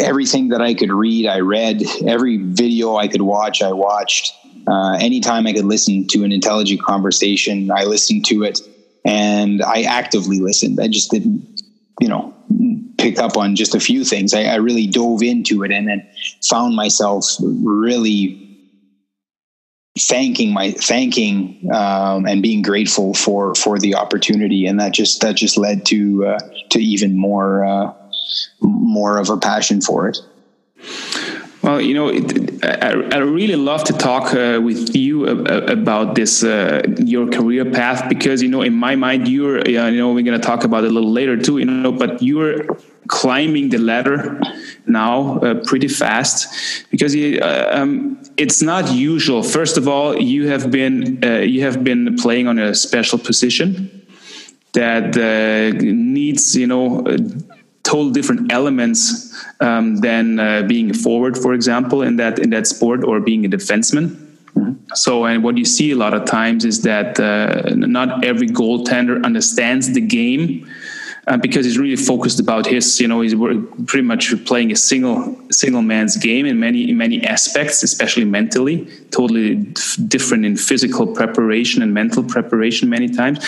everything 0.00 0.48
that 0.48 0.62
I 0.62 0.74
could 0.74 0.92
read, 0.92 1.26
I 1.26 1.40
read. 1.40 1.82
Every 2.06 2.36
video 2.38 2.96
I 2.96 3.08
could 3.08 3.22
watch, 3.22 3.62
I 3.62 3.72
watched. 3.72 4.34
Uh, 4.68 4.96
anytime 5.00 5.46
I 5.46 5.52
could 5.52 5.64
listen 5.64 6.06
to 6.08 6.24
an 6.24 6.32
intelligent 6.32 6.82
conversation, 6.82 7.70
I 7.70 7.84
listened 7.84 8.26
to 8.26 8.42
it 8.42 8.60
and 9.04 9.62
I 9.62 9.82
actively 9.82 10.40
listened. 10.40 10.78
I 10.80 10.88
just 10.88 11.10
didn't, 11.10 11.62
you 12.00 12.08
know, 12.08 12.34
pick 12.98 13.18
up 13.18 13.36
on 13.36 13.56
just 13.56 13.74
a 13.74 13.80
few 13.80 14.04
things. 14.04 14.34
I, 14.34 14.44
I 14.44 14.56
really 14.56 14.86
dove 14.86 15.22
into 15.22 15.62
it 15.62 15.70
and 15.70 15.88
then 15.88 16.06
found 16.42 16.76
myself 16.76 17.24
really 17.40 18.44
thanking 19.98 20.52
my 20.52 20.70
thanking 20.72 21.68
um, 21.72 22.26
and 22.26 22.42
being 22.42 22.62
grateful 22.62 23.14
for 23.14 23.54
for 23.54 23.78
the 23.78 23.94
opportunity 23.94 24.66
and 24.66 24.78
that 24.78 24.92
just 24.92 25.20
that 25.22 25.34
just 25.34 25.58
led 25.58 25.84
to 25.86 26.24
uh, 26.24 26.38
to 26.70 26.78
even 26.78 27.16
more 27.16 27.64
uh, 27.64 27.92
more 28.60 29.18
of 29.18 29.28
a 29.28 29.36
passion 29.36 29.80
for 29.80 30.08
it 30.08 30.18
well, 31.62 31.80
you 31.80 31.94
know, 31.94 32.08
it, 32.08 32.64
I, 32.64 32.90
I, 33.12 33.18
really 33.18 33.56
love 33.56 33.82
to 33.84 33.92
talk 33.92 34.32
uh, 34.32 34.60
with 34.62 34.94
you 34.94 35.26
about 35.26 36.14
this 36.14 36.44
uh, 36.44 36.82
your 36.98 37.28
career 37.28 37.64
path 37.64 38.08
because 38.08 38.42
you 38.42 38.48
know, 38.48 38.62
in 38.62 38.74
my 38.74 38.94
mind, 38.94 39.26
you're 39.26 39.60
uh, 39.60 39.68
you 39.68 39.98
know 39.98 40.12
we're 40.12 40.24
gonna 40.24 40.38
talk 40.38 40.62
about 40.64 40.84
it 40.84 40.90
a 40.90 40.94
little 40.94 41.10
later 41.10 41.36
too, 41.36 41.58
you 41.58 41.64
know, 41.64 41.90
but 41.90 42.22
you're 42.22 42.64
climbing 43.08 43.70
the 43.70 43.78
ladder 43.78 44.40
now 44.86 45.38
uh, 45.40 45.54
pretty 45.64 45.88
fast 45.88 46.86
because 46.90 47.16
uh, 47.16 47.70
um, 47.72 48.22
it's 48.36 48.62
not 48.62 48.92
usual. 48.92 49.42
First 49.42 49.76
of 49.76 49.88
all, 49.88 50.16
you 50.16 50.48
have 50.48 50.70
been 50.70 51.24
uh, 51.24 51.38
you 51.38 51.62
have 51.62 51.82
been 51.82 52.16
playing 52.16 52.46
on 52.46 52.58
a 52.60 52.72
special 52.74 53.18
position 53.18 54.06
that 54.74 55.16
needs 55.82 56.54
you 56.54 56.68
know 56.68 57.04
total 57.82 58.10
different 58.10 58.52
elements 58.52 59.34
um, 59.60 59.96
than 59.96 60.38
uh, 60.38 60.62
being 60.62 60.90
a 60.90 60.94
forward, 60.94 61.36
for 61.36 61.54
example, 61.54 62.02
in 62.02 62.16
that 62.16 62.38
in 62.38 62.50
that 62.50 62.66
sport, 62.66 63.04
or 63.04 63.20
being 63.20 63.44
a 63.44 63.48
defenseman. 63.48 64.16
Mm-hmm. 64.54 64.72
So, 64.94 65.24
and 65.24 65.42
what 65.42 65.56
you 65.56 65.64
see 65.64 65.90
a 65.92 65.96
lot 65.96 66.14
of 66.14 66.24
times 66.24 66.64
is 66.64 66.82
that 66.82 67.18
uh, 67.20 67.74
not 67.74 68.24
every 68.24 68.48
goaltender 68.48 69.24
understands 69.24 69.92
the 69.92 70.00
game 70.00 70.66
uh, 71.28 71.36
because 71.36 71.64
he's 71.66 71.78
really 71.78 71.96
focused 71.96 72.40
about 72.40 72.66
his. 72.66 73.00
You 73.00 73.08
know, 73.08 73.20
he's 73.20 73.34
pretty 73.86 74.02
much 74.02 74.32
playing 74.44 74.72
a 74.72 74.76
single 74.76 75.36
single 75.50 75.82
man's 75.82 76.16
game 76.16 76.46
in 76.46 76.58
many 76.58 76.90
in 76.90 76.96
many 76.96 77.22
aspects, 77.24 77.82
especially 77.82 78.24
mentally. 78.24 78.86
Totally 79.10 79.56
different 80.08 80.44
in 80.44 80.56
physical 80.56 81.06
preparation 81.06 81.82
and 81.82 81.92
mental 81.92 82.24
preparation 82.24 82.88
many 82.88 83.08
times. 83.08 83.38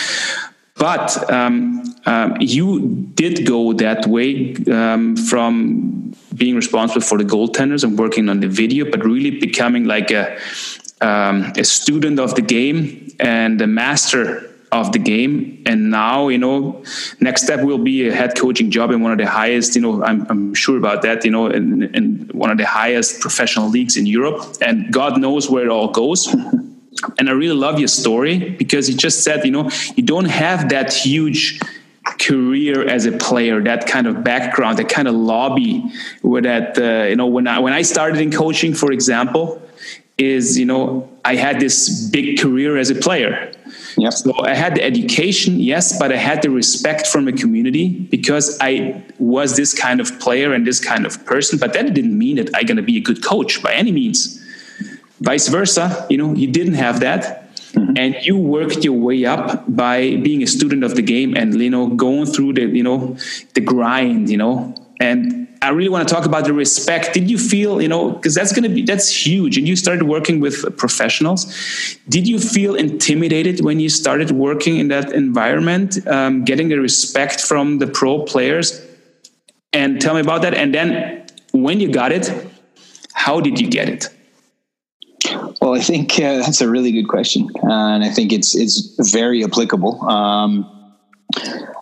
But 0.75 1.29
um, 1.31 1.83
um, 2.05 2.37
you 2.39 3.09
did 3.13 3.45
go 3.45 3.73
that 3.73 4.07
way 4.07 4.55
um, 4.71 5.15
from 5.15 6.13
being 6.35 6.55
responsible 6.55 7.01
for 7.01 7.17
the 7.17 7.23
goaltenders 7.23 7.83
and 7.83 7.99
working 7.99 8.29
on 8.29 8.39
the 8.39 8.47
video, 8.47 8.89
but 8.89 9.03
really 9.03 9.31
becoming 9.31 9.85
like 9.85 10.11
a, 10.11 10.37
um, 11.01 11.53
a 11.57 11.63
student 11.63 12.19
of 12.19 12.35
the 12.35 12.41
game 12.41 13.09
and 13.19 13.61
a 13.61 13.67
master 13.67 14.47
of 14.71 14.93
the 14.93 14.99
game. 14.99 15.61
And 15.65 15.91
now, 15.91 16.29
you 16.29 16.37
know, 16.37 16.83
next 17.19 17.43
step 17.43 17.61
will 17.61 17.77
be 17.77 18.07
a 18.07 18.13
head 18.13 18.37
coaching 18.37 18.71
job 18.71 18.91
in 18.91 19.01
one 19.01 19.11
of 19.11 19.17
the 19.17 19.27
highest, 19.27 19.75
you 19.75 19.81
know, 19.81 20.03
I'm, 20.03 20.25
I'm 20.29 20.53
sure 20.53 20.77
about 20.77 21.01
that, 21.01 21.25
you 21.25 21.31
know, 21.31 21.47
in, 21.47 21.93
in 21.93 22.29
one 22.31 22.49
of 22.49 22.57
the 22.57 22.65
highest 22.65 23.19
professional 23.19 23.69
leagues 23.69 23.97
in 23.97 24.05
Europe. 24.05 24.57
And 24.61 24.91
God 24.91 25.19
knows 25.19 25.49
where 25.49 25.65
it 25.65 25.69
all 25.69 25.89
goes. 25.89 26.33
and 27.17 27.29
I 27.29 27.33
really 27.33 27.55
love 27.55 27.79
your 27.79 27.87
story 27.87 28.51
because 28.51 28.89
you 28.89 28.95
just 28.95 29.23
said, 29.23 29.45
you 29.45 29.51
know, 29.51 29.69
you 29.95 30.03
don't 30.03 30.25
have 30.25 30.69
that 30.69 30.93
huge 30.93 31.59
career 32.19 32.87
as 32.87 33.05
a 33.05 33.11
player, 33.13 33.61
that 33.61 33.87
kind 33.87 34.07
of 34.07 34.23
background, 34.23 34.77
that 34.79 34.89
kind 34.89 35.07
of 35.07 35.15
lobby 35.15 35.83
where 36.21 36.41
that, 36.41 36.77
uh, 36.77 37.07
you 37.07 37.15
know, 37.15 37.27
when 37.27 37.47
I, 37.47 37.59
when 37.59 37.73
I 37.73 37.81
started 37.81 38.21
in 38.21 38.31
coaching, 38.31 38.73
for 38.73 38.91
example, 38.91 39.61
is, 40.17 40.57
you 40.57 40.65
know, 40.65 41.09
I 41.25 41.35
had 41.35 41.59
this 41.59 42.07
big 42.09 42.39
career 42.39 42.77
as 42.77 42.89
a 42.89 42.95
player. 42.95 43.51
Yep. 43.97 44.13
So 44.13 44.33
I 44.43 44.53
had 44.53 44.75
the 44.75 44.83
education, 44.83 45.59
yes, 45.59 45.97
but 45.97 46.11
I 46.11 46.17
had 46.17 46.41
the 46.41 46.49
respect 46.49 47.07
from 47.07 47.25
the 47.25 47.33
community 47.33 47.89
because 47.89 48.57
I 48.61 49.03
was 49.19 49.55
this 49.55 49.73
kind 49.73 49.99
of 49.99 50.19
player 50.19 50.53
and 50.53 50.65
this 50.65 50.79
kind 50.79 51.05
of 51.05 51.25
person. 51.25 51.59
But 51.59 51.73
that 51.73 51.93
didn't 51.93 52.17
mean 52.17 52.37
that 52.37 52.49
I'm 52.55 52.65
going 52.65 52.77
to 52.77 52.83
be 52.83 52.97
a 52.97 53.01
good 53.01 53.23
coach 53.23 53.61
by 53.61 53.73
any 53.73 53.91
means. 53.91 54.40
Vice 55.21 55.47
versa, 55.47 56.05
you 56.09 56.17
know, 56.17 56.33
you 56.33 56.47
didn't 56.47 56.73
have 56.73 56.99
that. 56.99 57.41
Mm-hmm. 57.73 57.93
and 57.95 58.15
you 58.25 58.35
worked 58.35 58.83
your 58.83 58.99
way 58.99 59.23
up 59.23 59.63
by 59.73 60.17
being 60.17 60.43
a 60.43 60.47
student 60.47 60.83
of 60.83 60.95
the 60.95 61.01
game 61.01 61.37
and 61.37 61.55
you 61.55 61.69
know 61.69 61.87
going 61.87 62.25
through 62.25 62.51
the 62.51 62.63
you 62.63 62.83
know 62.83 63.15
the 63.53 63.61
grind 63.61 64.29
you 64.29 64.35
know. 64.35 64.75
And 64.99 65.47
i 65.61 65.69
really 65.69 65.87
want 65.87 66.05
to 66.05 66.13
talk 66.13 66.25
about 66.25 66.43
the 66.43 66.51
respect. 66.51 67.13
Did 67.13 67.29
you 67.31 67.37
feel 67.37 67.81
you 67.81 67.87
know 67.87 68.11
because 68.11 68.35
that's 68.35 68.51
going 68.51 68.63
to 68.63 68.69
be 68.75 68.81
that's 68.81 69.07
huge. 69.25 69.57
And 69.57 69.65
you 69.69 69.77
started 69.77 70.03
working 70.03 70.41
with 70.41 70.77
professionals. 70.77 71.45
Did 72.09 72.27
you 72.27 72.39
feel 72.39 72.75
intimidated 72.75 73.63
when 73.63 73.79
you 73.79 73.87
started 73.87 74.31
working 74.31 74.75
in 74.77 74.89
that 74.89 75.13
environment 75.13 76.05
um, 76.07 76.43
getting 76.43 76.67
the 76.67 76.77
respect 76.77 77.39
from 77.39 77.79
the 77.79 77.87
pro 77.87 78.23
players? 78.23 78.85
And 79.71 80.01
tell 80.01 80.13
me 80.13 80.19
about 80.19 80.41
that. 80.41 80.53
And 80.53 80.75
then 80.75 81.25
when 81.53 81.79
you 81.79 81.89
got 81.89 82.11
it 82.11 82.25
how 83.13 83.39
did 83.39 83.61
you 83.61 83.69
get 83.69 83.87
it 83.87 84.09
well, 85.61 85.75
I 85.75 85.79
think 85.79 86.13
uh, 86.15 86.37
that's 86.37 86.61
a 86.61 86.69
really 86.69 86.91
good 86.91 87.07
question, 87.07 87.47
uh, 87.63 87.93
and 87.93 88.03
I 88.03 88.09
think 88.09 88.33
it's 88.33 88.55
it's 88.55 89.11
very 89.11 89.43
applicable. 89.43 90.01
Um, 90.09 90.65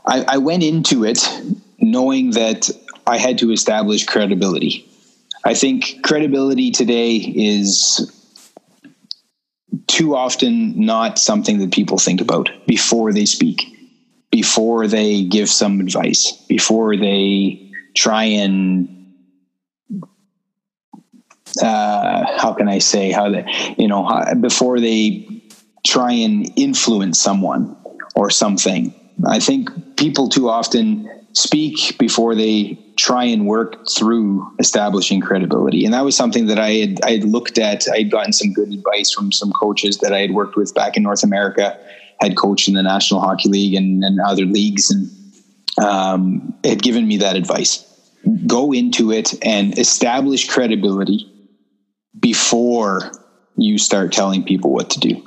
I, 0.05 0.25
I 0.27 0.37
went 0.37 0.63
into 0.63 1.05
it 1.05 1.25
knowing 1.79 2.31
that 2.31 2.69
I 3.07 3.17
had 3.17 3.37
to 3.39 3.51
establish 3.51 4.05
credibility. 4.05 4.85
I 5.45 5.53
think 5.53 6.03
credibility 6.03 6.71
today 6.71 7.15
is 7.15 8.11
too 9.87 10.15
often 10.15 10.85
not 10.85 11.17
something 11.17 11.59
that 11.59 11.71
people 11.71 11.97
think 11.97 12.19
about 12.19 12.49
before 12.67 13.13
they 13.13 13.25
speak, 13.25 13.63
before 14.29 14.87
they 14.87 15.23
give 15.23 15.49
some 15.49 15.79
advice, 15.79 16.33
before 16.49 16.97
they 16.97 17.71
try 17.95 18.25
and 18.25 18.98
uh, 21.61 22.25
how 22.37 22.53
can 22.53 22.67
I 22.67 22.79
say 22.79 23.11
how 23.11 23.29
they 23.29 23.45
you 23.77 23.87
know 23.87 24.05
how, 24.05 24.33
before 24.35 24.79
they 24.79 25.39
try 25.85 26.11
and 26.11 26.51
influence 26.55 27.19
someone 27.19 27.75
or 28.15 28.29
something. 28.29 28.93
I 29.27 29.39
think 29.39 29.97
people 29.97 30.29
too 30.29 30.49
often 30.49 31.09
speak 31.33 31.97
before 31.97 32.35
they 32.35 32.77
try 32.97 33.23
and 33.23 33.45
work 33.45 33.87
through 33.87 34.45
establishing 34.59 35.21
credibility. 35.21 35.85
And 35.85 35.93
that 35.93 36.03
was 36.03 36.15
something 36.15 36.47
that 36.47 36.59
I 36.59 36.71
had 36.71 36.99
I 37.03 37.11
had 37.11 37.23
looked 37.23 37.57
at. 37.57 37.87
I 37.89 37.99
had 37.99 38.11
gotten 38.11 38.33
some 38.33 38.53
good 38.53 38.69
advice 38.69 39.11
from 39.11 39.31
some 39.31 39.51
coaches 39.51 39.99
that 39.99 40.13
I 40.13 40.19
had 40.19 40.31
worked 40.31 40.55
with 40.55 40.73
back 40.73 40.97
in 40.97 41.03
North 41.03 41.23
America, 41.23 41.77
had 42.19 42.37
coached 42.37 42.67
in 42.67 42.73
the 42.73 42.83
National 42.83 43.21
Hockey 43.21 43.49
League 43.49 43.75
and, 43.75 44.03
and 44.03 44.19
other 44.19 44.45
leagues, 44.45 44.91
and 44.91 45.09
um, 45.83 46.53
had 46.63 46.81
given 46.81 47.07
me 47.07 47.17
that 47.17 47.35
advice. 47.35 47.85
Go 48.45 48.73
into 48.73 49.11
it 49.13 49.33
and 49.45 49.77
establish 49.79 50.49
credibility 50.49 51.28
before 52.19 53.11
you 53.55 53.77
start 53.77 54.11
telling 54.11 54.43
people 54.43 54.71
what 54.71 54.91
to 54.91 54.99
do. 54.99 55.23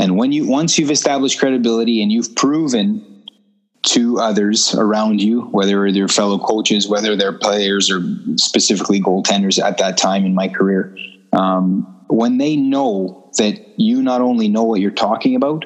And 0.00 0.16
when 0.16 0.32
you 0.32 0.46
once 0.48 0.78
you've 0.78 0.90
established 0.90 1.38
credibility 1.38 2.02
and 2.02 2.12
you've 2.12 2.34
proven 2.36 3.24
to 3.82 4.18
others 4.18 4.74
around 4.74 5.20
you, 5.20 5.42
whether 5.42 5.90
they're 5.92 6.08
fellow 6.08 6.38
coaches, 6.38 6.88
whether 6.88 7.16
they're 7.16 7.38
players 7.38 7.90
or 7.90 8.02
specifically 8.36 9.00
goaltenders 9.00 9.62
at 9.62 9.78
that 9.78 9.96
time 9.96 10.24
in 10.24 10.34
my 10.34 10.48
career, 10.48 10.94
um, 11.32 11.86
when 12.08 12.38
they 12.38 12.56
know 12.56 13.30
that 13.38 13.58
you 13.76 14.02
not 14.02 14.20
only 14.20 14.48
know 14.48 14.64
what 14.64 14.80
you're 14.80 14.90
talking 14.90 15.36
about, 15.36 15.64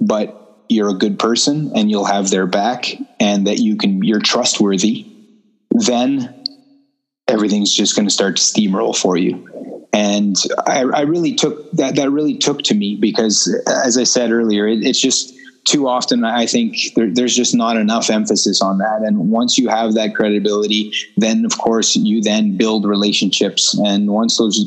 but 0.00 0.64
you're 0.68 0.90
a 0.90 0.94
good 0.94 1.18
person 1.18 1.72
and 1.74 1.90
you'll 1.90 2.04
have 2.04 2.30
their 2.30 2.46
back 2.46 2.86
and 3.20 3.46
that 3.46 3.58
you 3.58 3.76
can 3.76 4.02
you're 4.02 4.20
trustworthy, 4.20 5.06
then 5.70 6.44
everything's 7.26 7.72
just 7.72 7.96
going 7.96 8.06
to 8.06 8.12
start 8.12 8.36
to 8.36 8.42
steamroll 8.42 8.96
for 8.96 9.16
you. 9.16 9.44
And 9.98 10.36
I, 10.64 10.82
I, 10.82 11.00
really 11.00 11.34
took 11.34 11.72
that. 11.72 11.96
That 11.96 12.10
really 12.10 12.38
took 12.38 12.62
to 12.62 12.74
me 12.74 12.94
because, 12.94 13.52
as 13.84 13.98
I 13.98 14.04
said 14.04 14.30
earlier, 14.30 14.68
it, 14.68 14.84
it's 14.84 15.00
just 15.00 15.34
too 15.64 15.88
often 15.88 16.24
I 16.24 16.46
think 16.46 16.76
there, 16.94 17.12
there's 17.12 17.34
just 17.34 17.52
not 17.52 17.76
enough 17.76 18.08
emphasis 18.08 18.62
on 18.62 18.78
that. 18.78 19.02
And 19.02 19.30
once 19.30 19.58
you 19.58 19.68
have 19.68 19.94
that 19.94 20.14
credibility, 20.14 20.92
then 21.16 21.44
of 21.44 21.58
course 21.58 21.96
you 21.96 22.22
then 22.22 22.56
build 22.56 22.86
relationships. 22.86 23.76
And 23.84 24.08
once 24.08 24.38
those 24.38 24.64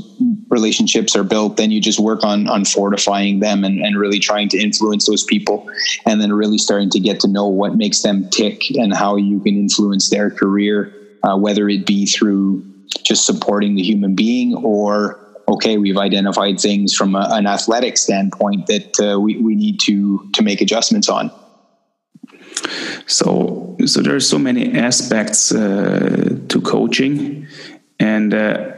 relationships 0.49 1.15
are 1.15 1.23
built, 1.23 1.55
then 1.55 1.71
you 1.71 1.79
just 1.79 1.99
work 1.99 2.25
on 2.25 2.49
on 2.49 2.65
fortifying 2.65 3.39
them 3.39 3.63
and, 3.63 3.79
and 3.79 3.97
really 3.97 4.19
trying 4.19 4.49
to 4.49 4.59
influence 4.59 5.07
those 5.07 5.23
people, 5.23 5.65
and 6.05 6.19
then 6.19 6.33
really 6.33 6.57
starting 6.57 6.89
to 6.89 6.99
get 6.99 7.21
to 7.21 7.29
know 7.29 7.47
what 7.47 7.77
makes 7.77 8.01
them 8.01 8.29
tick 8.31 8.69
and 8.71 8.93
how 8.93 9.15
you 9.15 9.39
can 9.39 9.55
influence 9.55 10.09
their 10.09 10.29
career, 10.29 10.93
uh, 11.23 11.37
whether 11.37 11.69
it 11.69 11.85
be 11.85 12.05
through 12.05 12.67
just 13.03 13.25
supporting 13.25 13.75
the 13.75 13.83
human 13.83 14.15
being 14.15 14.55
or 14.55 15.20
okay, 15.51 15.77
we've 15.77 15.97
identified 15.97 16.59
things 16.59 16.95
from 16.95 17.15
a, 17.15 17.27
an 17.31 17.45
athletic 17.45 17.97
standpoint 17.97 18.67
that 18.67 18.99
uh, 18.99 19.19
we, 19.19 19.37
we 19.37 19.55
need 19.55 19.79
to 19.81 20.29
to 20.33 20.41
make 20.41 20.61
adjustments 20.61 21.09
on. 21.09 21.31
So, 23.07 23.75
so 23.85 24.01
there 24.01 24.15
are 24.15 24.19
so 24.19 24.39
many 24.39 24.77
aspects 24.77 25.51
uh, 25.51 26.37
to 26.47 26.61
coaching, 26.61 27.47
and 27.99 28.33
uh, 28.33 28.71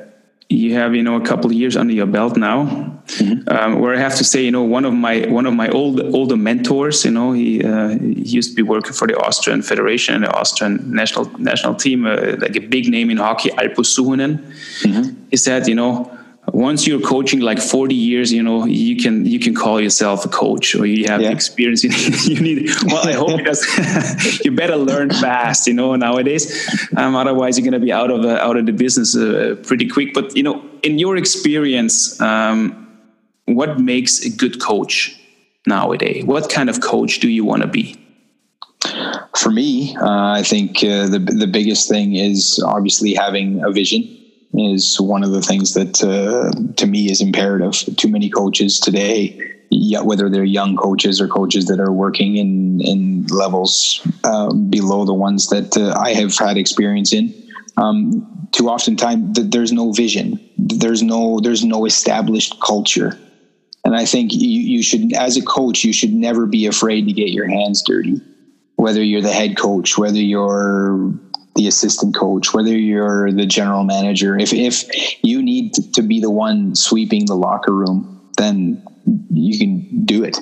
you 0.49 0.73
have 0.75 0.95
you 0.95 1.03
know 1.03 1.15
a 1.15 1.25
couple 1.25 1.47
of 1.51 1.53
years 1.53 1.75
under 1.75 1.93
your 1.93 2.05
belt 2.07 2.37
now, 2.37 2.65
mm-hmm. 3.05 3.47
um, 3.49 3.79
where 3.79 3.93
I 3.93 3.99
have 3.99 4.15
to 4.15 4.23
say 4.23 4.43
you 4.43 4.51
know 4.51 4.63
one 4.63 4.85
of 4.85 4.93
my 4.93 5.27
one 5.27 5.45
of 5.45 5.53
my 5.53 5.69
old 5.69 5.99
older 6.15 6.37
mentors, 6.37 7.05
you 7.05 7.11
know 7.11 7.33
he, 7.33 7.63
uh, 7.63 7.89
he 7.99 8.37
used 8.39 8.51
to 8.51 8.55
be 8.55 8.63
working 8.63 8.93
for 8.93 9.07
the 9.07 9.17
Austrian 9.17 9.61
Federation 9.61 10.15
and 10.15 10.23
the 10.23 10.33
Austrian 10.33 10.91
national 10.91 11.25
national 11.37 11.75
team, 11.75 12.05
uh, 12.05 12.35
like 12.39 12.55
a 12.55 12.61
big 12.61 12.87
name 12.87 13.11
in 13.11 13.17
hockey, 13.17 13.49
Alpo 13.49 13.83
Suhonen. 13.83 14.39
Mm-hmm. 14.81 15.25
He 15.29 15.37
said, 15.37 15.67
you 15.67 15.75
know 15.75 16.09
once 16.47 16.85
you're 16.85 16.99
coaching 16.99 17.39
like 17.39 17.59
40 17.59 17.95
years 17.95 18.31
you 18.31 18.43
know 18.43 18.65
you 18.65 18.97
can 18.97 19.25
you 19.25 19.39
can 19.39 19.55
call 19.55 19.79
yourself 19.79 20.25
a 20.25 20.29
coach 20.29 20.75
or 20.75 20.85
you 20.85 21.05
have 21.07 21.21
yeah. 21.21 21.29
the 21.29 21.33
experience 21.33 21.83
you 22.27 22.39
need, 22.39 22.69
well 22.85 23.07
i 23.07 23.13
hope 23.13 23.37
because 23.37 23.65
you 24.45 24.51
better 24.51 24.75
learn 24.75 25.09
fast 25.09 25.67
you 25.67 25.73
know 25.73 25.95
nowadays. 25.95 26.43
Um, 26.97 27.15
otherwise 27.15 27.57
you're 27.57 27.63
going 27.63 27.79
to 27.79 27.85
be 27.85 27.91
out 27.91 28.11
of 28.11 28.21
the 28.23 28.41
out 28.41 28.57
of 28.57 28.65
the 28.65 28.71
business 28.71 29.15
uh, 29.15 29.55
pretty 29.63 29.87
quick. 29.87 30.13
But 30.13 30.35
you 30.35 30.43
know 30.43 30.63
in 30.81 30.99
your 30.99 31.17
experience 31.17 32.19
um, 32.21 32.61
what 33.45 33.79
makes 33.79 34.25
a 34.25 34.29
good 34.29 34.61
coach 34.61 35.19
nowadays? 35.65 36.25
What 36.25 36.49
kind 36.49 36.69
of 36.69 36.81
coach 36.81 37.19
do 37.19 37.29
you 37.29 37.45
want 37.45 37.61
to 37.61 37.67
be? 37.67 37.99
For 39.35 39.49
me 39.49 39.95
uh, 39.95 40.31
i 40.39 40.43
think 40.43 40.83
uh, 40.83 41.07
the 41.07 41.19
the 41.19 41.47
biggest 41.47 41.89
thing 41.89 42.15
is 42.15 42.61
obviously 42.65 43.13
having 43.13 43.63
a 43.63 43.71
vision 43.71 44.01
is 44.53 44.99
one 45.01 45.23
of 45.23 45.31
the 45.31 45.41
things 45.41 45.73
that 45.73 46.03
uh, 46.03 46.51
to 46.75 46.85
me 46.85 47.09
is 47.09 47.21
imperative. 47.21 47.73
Too 47.97 48.07
many 48.07 48.29
coaches 48.29 48.79
today, 48.79 49.39
whether 50.03 50.29
they're 50.29 50.43
young 50.43 50.75
coaches 50.75 51.19
or 51.19 51.27
coaches 51.27 51.65
that 51.65 51.79
are 51.79 51.91
working 51.91 52.37
in 52.37 52.81
in 52.81 53.25
levels 53.27 54.05
uh, 54.23 54.53
below 54.53 55.05
the 55.05 55.13
ones 55.13 55.49
that 55.49 55.75
uh, 55.75 55.99
I 55.99 56.13
have 56.13 56.37
had 56.37 56.57
experience 56.57 57.13
in, 57.13 57.33
um, 57.77 58.47
too 58.51 58.69
often 58.69 58.95
time 58.95 59.33
there's 59.33 59.71
no 59.71 59.91
vision. 59.91 60.39
There's 60.57 61.01
no 61.01 61.39
there's 61.39 61.65
no 61.65 61.85
established 61.85 62.59
culture. 62.61 63.17
And 63.85 63.95
I 63.95 64.05
think 64.05 64.33
you, 64.33 64.47
you 64.47 64.81
should, 64.81 65.11
as 65.13 65.35
a 65.35 65.41
coach, 65.41 65.83
you 65.83 65.91
should 65.91 66.13
never 66.13 66.45
be 66.45 66.67
afraid 66.67 67.05
to 67.05 67.11
get 67.11 67.31
your 67.31 67.47
hands 67.47 67.81
dirty. 67.81 68.21
Whether 68.77 69.03
you're 69.03 69.21
the 69.21 69.31
head 69.31 69.57
coach, 69.57 69.97
whether 69.97 70.19
you're 70.19 71.11
the 71.55 71.67
assistant 71.67 72.15
coach, 72.15 72.53
whether 72.53 72.75
you're 72.75 73.31
the 73.31 73.45
general 73.45 73.83
manager, 73.83 74.37
if 74.37 74.53
if 74.53 74.85
you 75.21 75.41
need 75.41 75.73
to, 75.93 76.01
be 76.01 76.19
the 76.19 76.31
one 76.31 76.75
sweeping 76.75 77.25
the 77.25 77.35
locker 77.35 77.71
room, 77.71 78.21
then 78.37 78.83
you 79.29 79.57
can 79.57 80.05
do 80.05 80.23
it. 80.23 80.37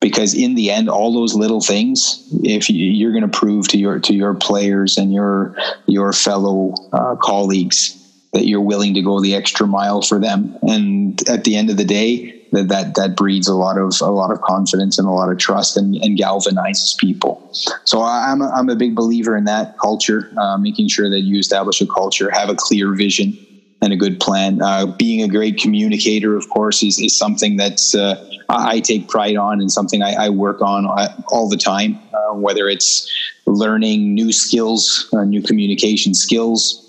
Because 0.00 0.32
in 0.32 0.54
the 0.54 0.70
end, 0.70 0.88
all 0.88 1.12
those 1.12 1.34
little 1.34 1.60
things, 1.60 2.24
if 2.42 2.70
you, 2.70 3.06
are 3.08 3.12
going 3.12 3.28
to 3.28 3.38
prove 3.38 3.68
to 3.68 3.78
your 3.78 3.98
to 4.00 4.14
your 4.14 4.34
players 4.34 4.96
and 4.96 5.12
your 5.12 5.54
your 5.86 6.12
fellow 6.12 6.74
uh, 6.92 7.16
colleagues 7.16 7.96
that 8.32 8.46
you're 8.46 8.60
willing 8.60 8.94
to 8.94 9.02
go 9.02 9.20
the 9.20 9.34
extra 9.34 9.66
mile 9.66 10.00
for 10.00 10.18
them, 10.18 10.56
and 10.62 11.28
at 11.28 11.44
the 11.44 11.56
end 11.56 11.68
of 11.68 11.76
the 11.76 11.84
day, 11.84 12.39
that 12.52 12.68
that 12.68 12.94
that 12.96 13.16
breeds 13.16 13.48
a 13.48 13.54
lot 13.54 13.78
of 13.78 13.92
a 14.00 14.10
lot 14.10 14.30
of 14.30 14.40
confidence 14.40 14.98
and 14.98 15.06
a 15.06 15.10
lot 15.10 15.30
of 15.30 15.38
trust 15.38 15.76
and, 15.76 15.94
and 15.96 16.18
galvanizes 16.18 16.96
people. 16.98 17.40
So 17.84 18.02
I'm 18.02 18.42
a, 18.42 18.48
I'm 18.50 18.68
a 18.68 18.76
big 18.76 18.94
believer 18.94 19.36
in 19.36 19.44
that 19.44 19.78
culture, 19.78 20.30
uh, 20.36 20.56
making 20.58 20.88
sure 20.88 21.08
that 21.10 21.20
you 21.20 21.38
establish 21.38 21.80
a 21.80 21.86
culture, 21.86 22.30
have 22.30 22.48
a 22.48 22.54
clear 22.54 22.94
vision 22.94 23.36
and 23.82 23.92
a 23.92 23.96
good 23.96 24.20
plan. 24.20 24.60
Uh, 24.60 24.86
being 24.86 25.22
a 25.22 25.28
great 25.28 25.56
communicator, 25.56 26.36
of 26.36 26.48
course, 26.50 26.82
is, 26.82 26.98
is 26.98 27.16
something 27.16 27.56
that's 27.56 27.94
uh, 27.94 28.16
I 28.48 28.80
take 28.80 29.08
pride 29.08 29.36
on 29.36 29.60
and 29.60 29.70
something 29.70 30.02
I, 30.02 30.26
I 30.26 30.28
work 30.28 30.60
on 30.60 30.86
uh, 30.86 31.08
all 31.28 31.48
the 31.48 31.56
time. 31.56 31.98
Uh, 32.12 32.34
whether 32.34 32.68
it's 32.68 33.10
learning 33.46 34.14
new 34.14 34.32
skills, 34.32 35.08
uh, 35.12 35.24
new 35.24 35.42
communication 35.42 36.14
skills, 36.14 36.86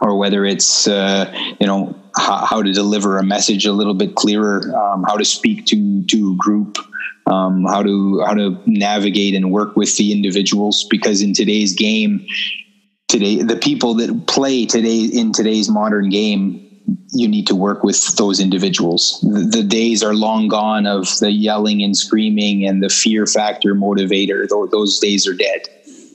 or 0.00 0.18
whether 0.18 0.44
it's 0.44 0.86
uh, 0.86 1.32
you 1.60 1.66
know 1.66 1.94
how, 2.16 2.44
how, 2.44 2.62
to 2.62 2.72
deliver 2.72 3.18
a 3.18 3.24
message 3.24 3.66
a 3.66 3.72
little 3.72 3.94
bit 3.94 4.14
clearer, 4.14 4.74
um, 4.76 5.04
how 5.04 5.16
to 5.16 5.24
speak 5.24 5.66
to 5.66 6.04
to 6.04 6.32
a 6.32 6.36
group, 6.36 6.78
um, 7.26 7.64
how 7.64 7.82
to 7.82 8.22
how 8.24 8.34
to 8.34 8.60
navigate 8.66 9.34
and 9.34 9.50
work 9.52 9.76
with 9.76 9.96
the 9.96 10.12
individuals. 10.12 10.86
Because 10.90 11.22
in 11.22 11.34
today's 11.34 11.74
game, 11.74 12.26
today 13.08 13.42
the 13.42 13.56
people 13.56 13.94
that 13.94 14.26
play 14.26 14.66
today 14.66 15.04
in 15.04 15.32
today's 15.32 15.68
modern 15.68 16.10
game. 16.10 16.62
You 17.12 17.26
need 17.26 17.48
to 17.48 17.56
work 17.56 17.82
with 17.82 18.16
those 18.16 18.38
individuals. 18.38 19.20
The, 19.22 19.64
days 19.64 20.04
are 20.04 20.14
long 20.14 20.46
gone 20.46 20.86
of 20.86 21.18
the 21.18 21.32
yelling 21.32 21.82
and 21.82 21.96
screaming 21.96 22.64
and 22.64 22.80
the 22.80 22.88
fear 22.88 23.26
factor 23.26 23.74
motivator. 23.74 24.46
Those, 24.48 24.70
those 24.70 24.98
days 25.00 25.26
are 25.26 25.34
dead. 25.34 25.68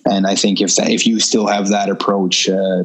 And 0.06 0.26
I 0.26 0.36
think 0.36 0.62
if 0.62 0.76
that, 0.76 0.90
if 0.90 1.06
you 1.06 1.20
still 1.20 1.48
have 1.48 1.70
that 1.70 1.90
approach, 1.90 2.48
uh, 2.48 2.84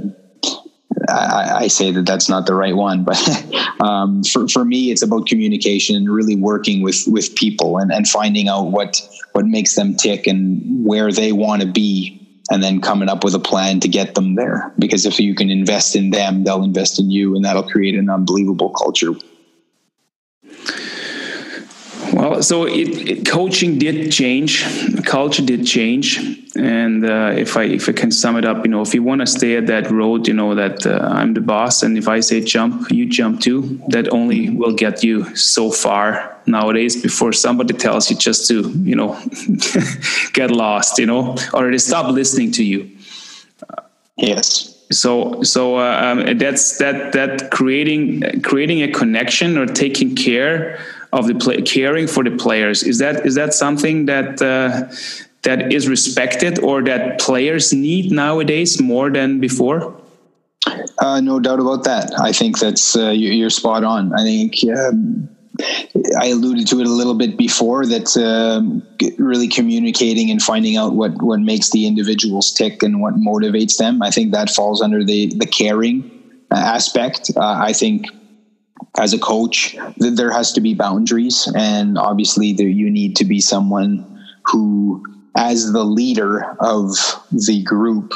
I, 1.09 1.57
I, 1.63 1.67
say 1.69 1.91
that 1.93 2.07
that's 2.07 2.29
not 2.29 2.47
the 2.47 2.55
right 2.55 2.75
one, 2.75 3.05
but 3.05 3.19
um, 3.81 4.23
for, 4.25 4.49
for 4.49 4.65
me, 4.65 4.91
it's 4.91 5.03
about 5.03 5.27
communication 5.27 5.97
and 5.97 6.09
really 6.09 6.37
working 6.37 6.83
with, 6.83 7.05
with 7.07 7.35
people 7.35 7.79
and, 7.79 7.93
and 7.93 8.09
finding 8.09 8.49
out 8.49 8.67
what, 8.67 9.01
what 9.33 9.47
makes 9.47 9.75
them 9.75 9.95
tick 9.95 10.27
and 10.27 10.85
where 10.85 11.13
they 11.13 11.33
want 11.33 11.63
to 11.63 11.69
be 11.69 12.23
and 12.51 12.63
then 12.63 12.81
coming 12.81 13.09
up 13.09 13.25
with 13.25 13.35
a 13.35 13.41
plan 13.41 13.81
to 13.81 13.89
get 13.89 14.15
them 14.15 14.35
there. 14.35 14.73
Because 14.79 15.05
if 15.05 15.19
you 15.19 15.35
can 15.35 15.51
invest 15.51 15.97
in 15.97 16.11
them, 16.11 16.45
they'll 16.45 16.63
invest 16.63 17.01
in 17.01 17.11
you 17.11 17.35
and 17.35 17.45
that'll 17.45 17.69
create 17.69 17.97
an 17.97 18.09
unbelievable 18.09 18.71
culture. 18.71 19.13
Well, 22.17 22.43
so 22.43 22.65
it, 22.65 22.89
it, 23.11 23.27
coaching 23.27 23.79
did 23.79 24.11
change, 24.11 24.65
culture 25.05 25.43
did 25.43 25.67
change, 25.67 26.17
and 26.57 27.05
uh, 27.05 27.35
if 27.37 27.59
I 27.59 27.65
if 27.65 27.91
I 27.91 27.93
can 27.93 28.11
sum 28.11 28.39
it 28.39 28.47
up, 28.47 28.65
you 28.65 28.71
know, 28.71 28.81
if 28.81 28.95
you 28.95 29.03
want 29.03 29.21
to 29.21 29.27
stay 29.27 29.55
at 29.59 29.67
that 29.67 29.91
road, 29.91 30.27
you 30.27 30.33
know 30.33 30.55
that 30.55 30.87
uh, 30.87 30.99
I'm 31.13 31.35
the 31.35 31.43
boss, 31.43 31.83
and 31.83 31.99
if 31.99 32.09
I 32.09 32.21
say 32.21 32.41
jump, 32.41 32.91
you 32.91 33.07
jump 33.07 33.43
too. 33.43 33.83
That 33.89 34.11
only 34.15 34.49
will 34.49 34.73
get 34.73 35.05
you 35.05 35.37
so 35.37 35.71
far 35.71 36.35
nowadays 36.47 37.03
before 37.03 37.35
somebody 37.35 37.75
tells 37.75 38.11
you 38.11 38.17
just 38.17 38.49
to 38.49 38.71
you 38.71 38.97
know 38.97 39.21
get 40.33 40.51
lost, 40.51 40.99
you 40.99 41.05
know, 41.05 41.37
or 41.53 41.71
they 41.71 41.77
stop 41.77 42.11
listening 42.11 42.51
to 42.53 42.65
you. 42.65 42.97
Yes 44.17 44.73
so 44.91 45.43
so 45.43 45.79
uh, 45.79 46.01
um, 46.01 46.39
that's 46.39 46.79
that 46.79 47.13
that 47.13 47.51
creating 47.51 48.41
creating 48.43 48.83
a 48.83 48.89
connection 48.89 49.59
or 49.59 49.67
taking 49.67 50.15
care 50.15 50.79
of 51.17 51.27
the 51.27 51.35
play, 51.35 51.63
caring 51.63 52.07
for 52.07 52.23
the 52.23 52.31
players 52.31 52.83
is 52.83 52.99
that 52.99 53.27
is 53.27 53.35
that 53.35 53.55
something 53.55 54.07
that 54.07 54.41
uh, 54.43 54.87
that 55.43 55.73
is 55.73 55.89
respected 55.89 56.59
or 56.61 56.83
that 56.83 57.21
players 57.21 57.73
need 57.73 58.13
nowadays 58.13 58.81
more 58.81 59.11
than 59.11 59.41
before 59.41 59.97
uh, 60.99 61.21
no 61.21 61.41
doubt 61.41 61.61
about 61.61 61.85
that 61.85 62.13
i 62.21 62.33
think 62.33 62.59
that's 62.59 62.97
uh, 62.97 63.11
you're 63.11 63.51
spot 63.51 63.83
on 63.85 64.13
i 64.15 64.23
think 64.23 64.55
um, 64.77 65.29
I 66.21 66.27
alluded 66.27 66.67
to 66.69 66.81
it 66.81 66.87
a 66.87 66.91
little 66.91 67.15
bit 67.15 67.37
before 67.37 67.87
that 67.87 68.15
um, 68.17 68.83
really 69.19 69.49
communicating 69.49 70.31
and 70.31 70.43
finding 70.43 70.77
out 70.77 70.95
what, 70.95 71.23
what 71.23 71.41
makes 71.41 71.71
the 71.71 71.87
individuals 71.87 72.53
tick 72.53 72.83
and 72.83 73.01
what 73.01 73.15
motivates 73.15 73.79
them. 73.79 74.03
I 74.03 74.11
think 74.11 74.33
that 74.33 74.51
falls 74.51 74.83
under 74.83 75.03
the, 75.03 75.33
the 75.37 75.47
caring 75.47 76.11
uh, 76.51 76.57
aspect. 76.57 77.31
Uh, 77.37 77.57
I 77.59 77.73
think 77.73 78.07
as 78.99 79.13
a 79.13 79.19
coach, 79.19 79.77
there 79.97 80.31
has 80.31 80.53
to 80.53 80.61
be 80.61 80.75
boundaries, 80.75 81.51
and 81.55 81.99
obviously, 81.99 82.53
there 82.53 82.69
you 82.69 82.91
need 82.91 83.17
to 83.17 83.25
be 83.25 83.41
someone 83.41 84.05
who, 84.45 85.05
as 85.37 85.73
the 85.73 85.85
leader 85.85 86.57
of 86.61 86.93
the 87.31 87.63
group, 87.63 88.15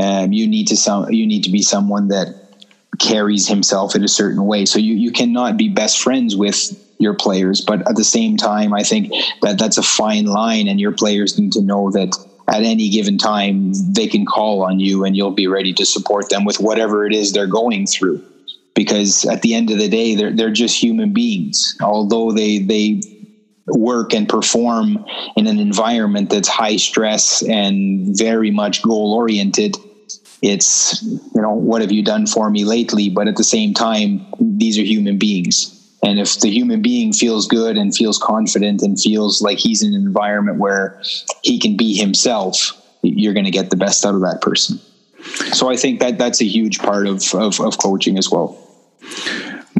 um, 0.00 0.32
you 0.32 0.46
need 0.46 0.68
to 0.68 0.76
some 0.76 1.10
you 1.12 1.26
need 1.26 1.44
to 1.44 1.50
be 1.50 1.62
someone 1.62 2.08
that 2.08 2.34
carries 2.98 3.46
himself 3.46 3.94
in 3.94 4.02
a 4.02 4.08
certain 4.08 4.44
way. 4.44 4.64
So 4.64 4.78
you 4.78 4.94
you 4.94 5.12
cannot 5.12 5.56
be 5.56 5.68
best 5.68 6.00
friends 6.00 6.36
with 6.36 6.84
your 6.98 7.14
players, 7.14 7.60
but 7.60 7.88
at 7.88 7.94
the 7.94 8.04
same 8.04 8.36
time, 8.36 8.74
I 8.74 8.82
think 8.82 9.12
that 9.42 9.58
that's 9.58 9.78
a 9.78 9.82
fine 9.82 10.26
line, 10.26 10.66
and 10.68 10.80
your 10.80 10.92
players 10.92 11.38
need 11.38 11.52
to 11.52 11.62
know 11.62 11.90
that 11.92 12.16
at 12.48 12.62
any 12.62 12.88
given 12.88 13.18
time 13.18 13.72
they 13.92 14.08
can 14.08 14.26
call 14.26 14.62
on 14.62 14.80
you, 14.80 15.04
and 15.04 15.16
you'll 15.16 15.30
be 15.30 15.46
ready 15.46 15.72
to 15.74 15.84
support 15.84 16.28
them 16.28 16.44
with 16.44 16.58
whatever 16.58 17.06
it 17.06 17.14
is 17.14 17.32
they're 17.32 17.46
going 17.46 17.86
through 17.86 18.24
because 18.78 19.24
at 19.24 19.42
the 19.42 19.56
end 19.56 19.72
of 19.72 19.78
the 19.78 19.88
day 19.88 20.14
they're 20.14 20.32
they're 20.32 20.52
just 20.52 20.80
human 20.80 21.12
beings. 21.12 21.76
Although 21.82 22.30
they 22.30 22.58
they 22.58 23.02
work 23.66 24.14
and 24.14 24.28
perform 24.28 25.04
in 25.36 25.48
an 25.48 25.58
environment 25.58 26.30
that's 26.30 26.46
high 26.46 26.76
stress 26.76 27.42
and 27.42 28.16
very 28.16 28.52
much 28.52 28.80
goal 28.82 29.14
oriented 29.14 29.76
it's 30.40 31.02
you 31.02 31.42
know 31.42 31.52
what 31.52 31.80
have 31.80 31.90
you 31.90 32.04
done 32.04 32.24
for 32.24 32.48
me 32.50 32.64
lately? 32.64 33.10
But 33.10 33.26
at 33.26 33.34
the 33.34 33.42
same 33.42 33.74
time 33.74 34.24
these 34.38 34.78
are 34.78 34.82
human 34.82 35.18
beings. 35.18 35.74
And 36.04 36.20
if 36.20 36.38
the 36.38 36.48
human 36.48 36.80
being 36.80 37.12
feels 37.12 37.48
good 37.48 37.76
and 37.76 37.92
feels 37.92 38.16
confident 38.16 38.82
and 38.82 38.96
feels 38.98 39.42
like 39.42 39.58
he's 39.58 39.82
in 39.82 39.92
an 39.92 40.06
environment 40.06 40.58
where 40.58 41.02
he 41.42 41.58
can 41.58 41.76
be 41.76 41.94
himself 41.96 42.80
you're 43.02 43.34
going 43.34 43.44
to 43.44 43.58
get 43.58 43.70
the 43.70 43.76
best 43.76 44.06
out 44.06 44.14
of 44.14 44.20
that 44.20 44.40
person. 44.40 44.78
So 45.52 45.68
i 45.68 45.76
think 45.76 45.98
that 45.98 46.16
that's 46.16 46.40
a 46.40 46.46
huge 46.46 46.78
part 46.78 47.08
of, 47.08 47.34
of, 47.34 47.60
of 47.60 47.78
coaching 47.78 48.16
as 48.16 48.30
well 48.30 48.67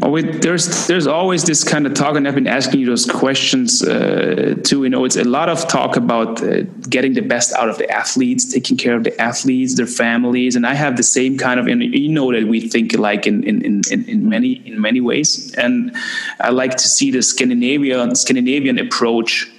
well, 0.01 0.13
we, 0.13 0.23
there's 0.23 0.87
there's 0.87 1.07
always 1.07 1.45
this 1.45 1.65
kind 1.65 1.87
of 1.87 1.95
talk, 1.95 2.17
and 2.17 2.29
I've 2.29 2.35
been 2.35 2.47
asking 2.47 2.81
you 2.81 2.87
those 2.87 3.07
questions 3.07 3.83
uh, 3.83 4.55
too. 4.63 4.85
You 4.85 4.91
know, 4.91 5.05
it's 5.05 5.17
a 5.17 5.25
lot 5.25 5.49
of 5.49 5.67
talk 5.67 5.97
about 5.97 6.43
uh, 6.43 6.63
getting 6.89 7.15
the 7.15 7.23
best 7.23 7.53
out 7.55 7.69
of 7.69 7.79
the 7.79 7.91
athletes, 7.91 8.53
taking 8.53 8.77
care 8.77 8.95
of 8.95 9.05
the 9.05 9.21
athletes, 9.21 9.75
their 9.75 9.87
families, 9.87 10.55
and 10.57 10.67
I 10.67 10.75
have 10.75 10.97
the 10.97 11.03
same 11.03 11.37
kind 11.37 11.59
of. 11.59 11.67
And 11.67 11.83
you 11.83 12.09
know 12.09 12.33
that 12.33 12.47
we 12.47 12.69
think 12.69 12.97
like 12.97 13.27
in 13.27 13.43
in, 13.43 13.83
in, 13.91 14.05
in 14.05 14.29
many 14.29 14.53
in 14.67 14.81
many 14.81 15.01
ways, 15.01 15.53
and 15.55 15.97
I 16.41 16.51
like 16.51 16.77
to 16.77 16.89
see 16.89 17.11
the 17.11 17.23
Scandinavian 17.23 18.15
Scandinavian 18.15 18.79
approach 18.79 19.51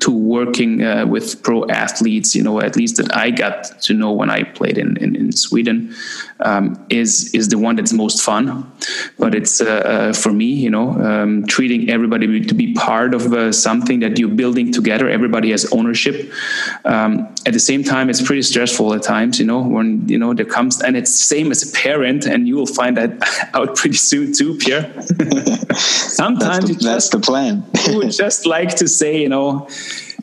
to 0.00 0.10
working 0.10 0.82
uh, 0.82 1.06
with 1.06 1.42
pro 1.42 1.66
athletes, 1.68 2.34
you 2.34 2.42
know, 2.42 2.60
at 2.60 2.76
least 2.76 2.96
that 2.96 3.14
I 3.16 3.30
got 3.30 3.80
to 3.82 3.94
know 3.94 4.12
when 4.12 4.30
I 4.30 4.42
played 4.42 4.76
in, 4.76 4.96
in, 4.96 5.14
in 5.14 5.32
Sweden, 5.32 5.94
um, 6.40 6.84
is 6.90 7.34
is 7.34 7.48
the 7.48 7.58
one 7.58 7.76
that's 7.76 7.92
most 7.92 8.22
fun. 8.22 8.70
But 9.18 9.34
it's 9.34 9.60
uh, 9.60 9.66
uh, 9.66 10.12
for 10.12 10.32
me, 10.32 10.46
you 10.46 10.70
know, 10.70 10.90
um, 11.02 11.46
treating 11.46 11.90
everybody 11.90 12.44
to 12.44 12.54
be 12.54 12.74
part 12.74 13.14
of 13.14 13.32
uh, 13.32 13.52
something 13.52 14.00
that 14.00 14.18
you're 14.18 14.28
building 14.28 14.72
together. 14.72 15.08
Everybody 15.08 15.50
has 15.50 15.64
ownership. 15.72 16.32
Um, 16.84 17.34
at 17.46 17.52
the 17.52 17.60
same 17.60 17.84
time, 17.84 18.10
it's 18.10 18.22
pretty 18.22 18.42
stressful 18.42 18.94
at 18.94 19.02
times, 19.02 19.38
you 19.38 19.46
know, 19.46 19.62
when 19.62 20.08
you 20.08 20.18
know 20.18 20.34
there 20.34 20.46
comes 20.46 20.82
and 20.82 20.96
it's 20.96 21.14
same 21.14 21.50
as 21.50 21.68
a 21.68 21.72
parent, 21.72 22.26
and 22.26 22.48
you 22.48 22.56
will 22.56 22.66
find 22.66 22.96
that 22.96 23.50
out 23.54 23.76
pretty 23.76 23.96
soon 23.96 24.32
too, 24.32 24.56
Pierre. 24.58 24.92
Sometimes 25.74 26.66
that's, 26.66 26.78
the, 26.78 26.84
that's 26.84 27.08
the 27.10 27.20
plan. 27.20 27.64
you 27.86 27.98
would 27.98 28.12
just 28.12 28.46
like 28.46 28.76
to 28.76 28.88
say, 28.88 29.20
you 29.20 29.28
know 29.28 29.68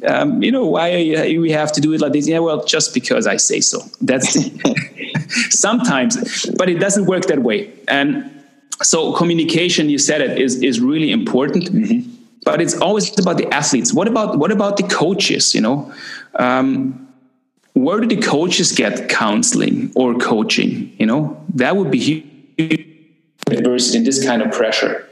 um, 0.07 0.41
you 0.41 0.51
know, 0.51 0.65
why 0.65 0.91
we 1.37 1.51
have 1.51 1.71
to 1.73 1.81
do 1.81 1.93
it 1.93 2.01
like 2.01 2.13
this? 2.13 2.27
Yeah, 2.27 2.39
well, 2.39 2.65
just 2.65 2.93
because 2.93 3.27
I 3.27 3.37
say 3.37 3.61
so. 3.61 3.81
That's 4.01 4.35
sometimes, 5.49 6.49
but 6.57 6.69
it 6.69 6.79
doesn't 6.79 7.05
work 7.05 7.25
that 7.25 7.39
way. 7.39 7.71
And 7.87 8.43
so, 8.81 9.13
communication, 9.13 9.89
you 9.89 9.97
said 9.97 10.21
it, 10.21 10.39
is 10.39 10.61
is 10.61 10.79
really 10.79 11.11
important. 11.11 11.65
Mm-hmm. 11.65 12.09
But 12.43 12.59
it's 12.59 12.79
always 12.79 13.17
about 13.19 13.37
the 13.37 13.47
athletes. 13.53 13.93
What 13.93 14.07
about 14.07 14.37
what 14.37 14.51
about 14.51 14.77
the 14.77 14.83
coaches? 14.83 15.53
You 15.53 15.61
know, 15.61 15.93
um, 16.35 17.07
where 17.73 17.99
do 17.99 18.07
the 18.07 18.21
coaches 18.21 18.71
get 18.71 19.09
counseling 19.09 19.91
or 19.95 20.15
coaching? 20.15 20.95
You 20.97 21.05
know, 21.05 21.43
that 21.55 21.75
would 21.77 21.91
be 21.91 21.99
huge 21.99 22.87
and 23.47 24.05
this 24.05 24.23
kind 24.25 24.41
of 24.41 24.51
pressure 24.51 25.07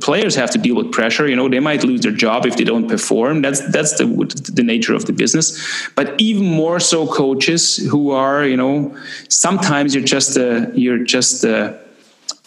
players 0.00 0.34
have 0.34 0.50
to 0.50 0.58
deal 0.58 0.76
with 0.76 0.92
pressure 0.92 1.26
you 1.28 1.36
know 1.36 1.48
they 1.48 1.60
might 1.60 1.82
lose 1.84 2.00
their 2.00 2.12
job 2.12 2.46
if 2.46 2.56
they 2.56 2.64
don't 2.64 2.88
perform. 2.88 3.42
That's 3.42 3.60
that's 3.72 3.98
the 3.98 4.06
the 4.52 4.62
nature 4.62 4.94
of 4.94 5.04
the 5.06 5.12
business. 5.12 5.46
But 5.94 6.14
even 6.20 6.44
more 6.44 6.80
so 6.80 7.06
coaches 7.06 7.76
who 7.76 8.10
are 8.10 8.44
you 8.44 8.56
know 8.56 8.96
sometimes 9.28 9.94
you're 9.94 10.04
just 10.04 10.36
a 10.36 10.70
you're 10.74 10.98
just 10.98 11.44
a 11.44 11.78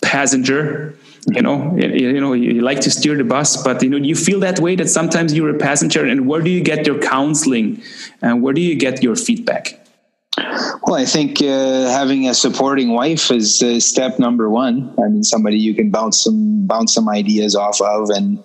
passenger 0.02 0.96
you 1.28 1.42
know 1.42 1.76
you, 1.76 1.88
you 1.90 2.22
know 2.22 2.34
you 2.34 2.62
like 2.62 2.80
to 2.82 2.92
steer 2.92 3.18
the 3.18 3.24
bus 3.24 3.62
but 3.63 3.82
you 3.82 3.90
know 3.90 3.98
you 3.98 4.16
feel 4.16 4.40
that 4.40 4.60
way 4.60 4.76
that 4.76 4.90
sometimes 4.90 5.34
you're 5.34 5.56
a 5.56 5.60
passenger. 5.60 6.06
And 6.06 6.28
where 6.28 6.42
do 6.42 6.50
you 6.50 6.62
get 6.62 6.86
your 6.86 7.00
counseling? 7.00 7.82
And 8.22 8.42
where 8.42 8.54
do 8.54 8.62
you 8.62 8.76
get 8.76 9.04
your 9.04 9.16
feedback 9.16 9.87
well, 10.38 10.95
I 10.95 11.06
think 11.06 11.41
uh, 11.41 11.89
having 11.89 12.28
a 12.28 12.34
supporting 12.34 12.93
wife 12.93 13.32
is 13.32 13.62
uh, 13.62 13.80
step 13.80 14.19
number 14.19 14.50
one. 14.50 14.93
I 15.04 15.10
mean, 15.10 15.23
somebody 15.23 15.58
you 15.58 15.73
can 15.73 15.89
bounce 15.89 16.23
some 16.23 16.67
bounce 16.67 16.93
some 16.93 17.10
ideas 17.10 17.56
off 17.56 17.82
of, 17.82 18.10
and 18.10 18.43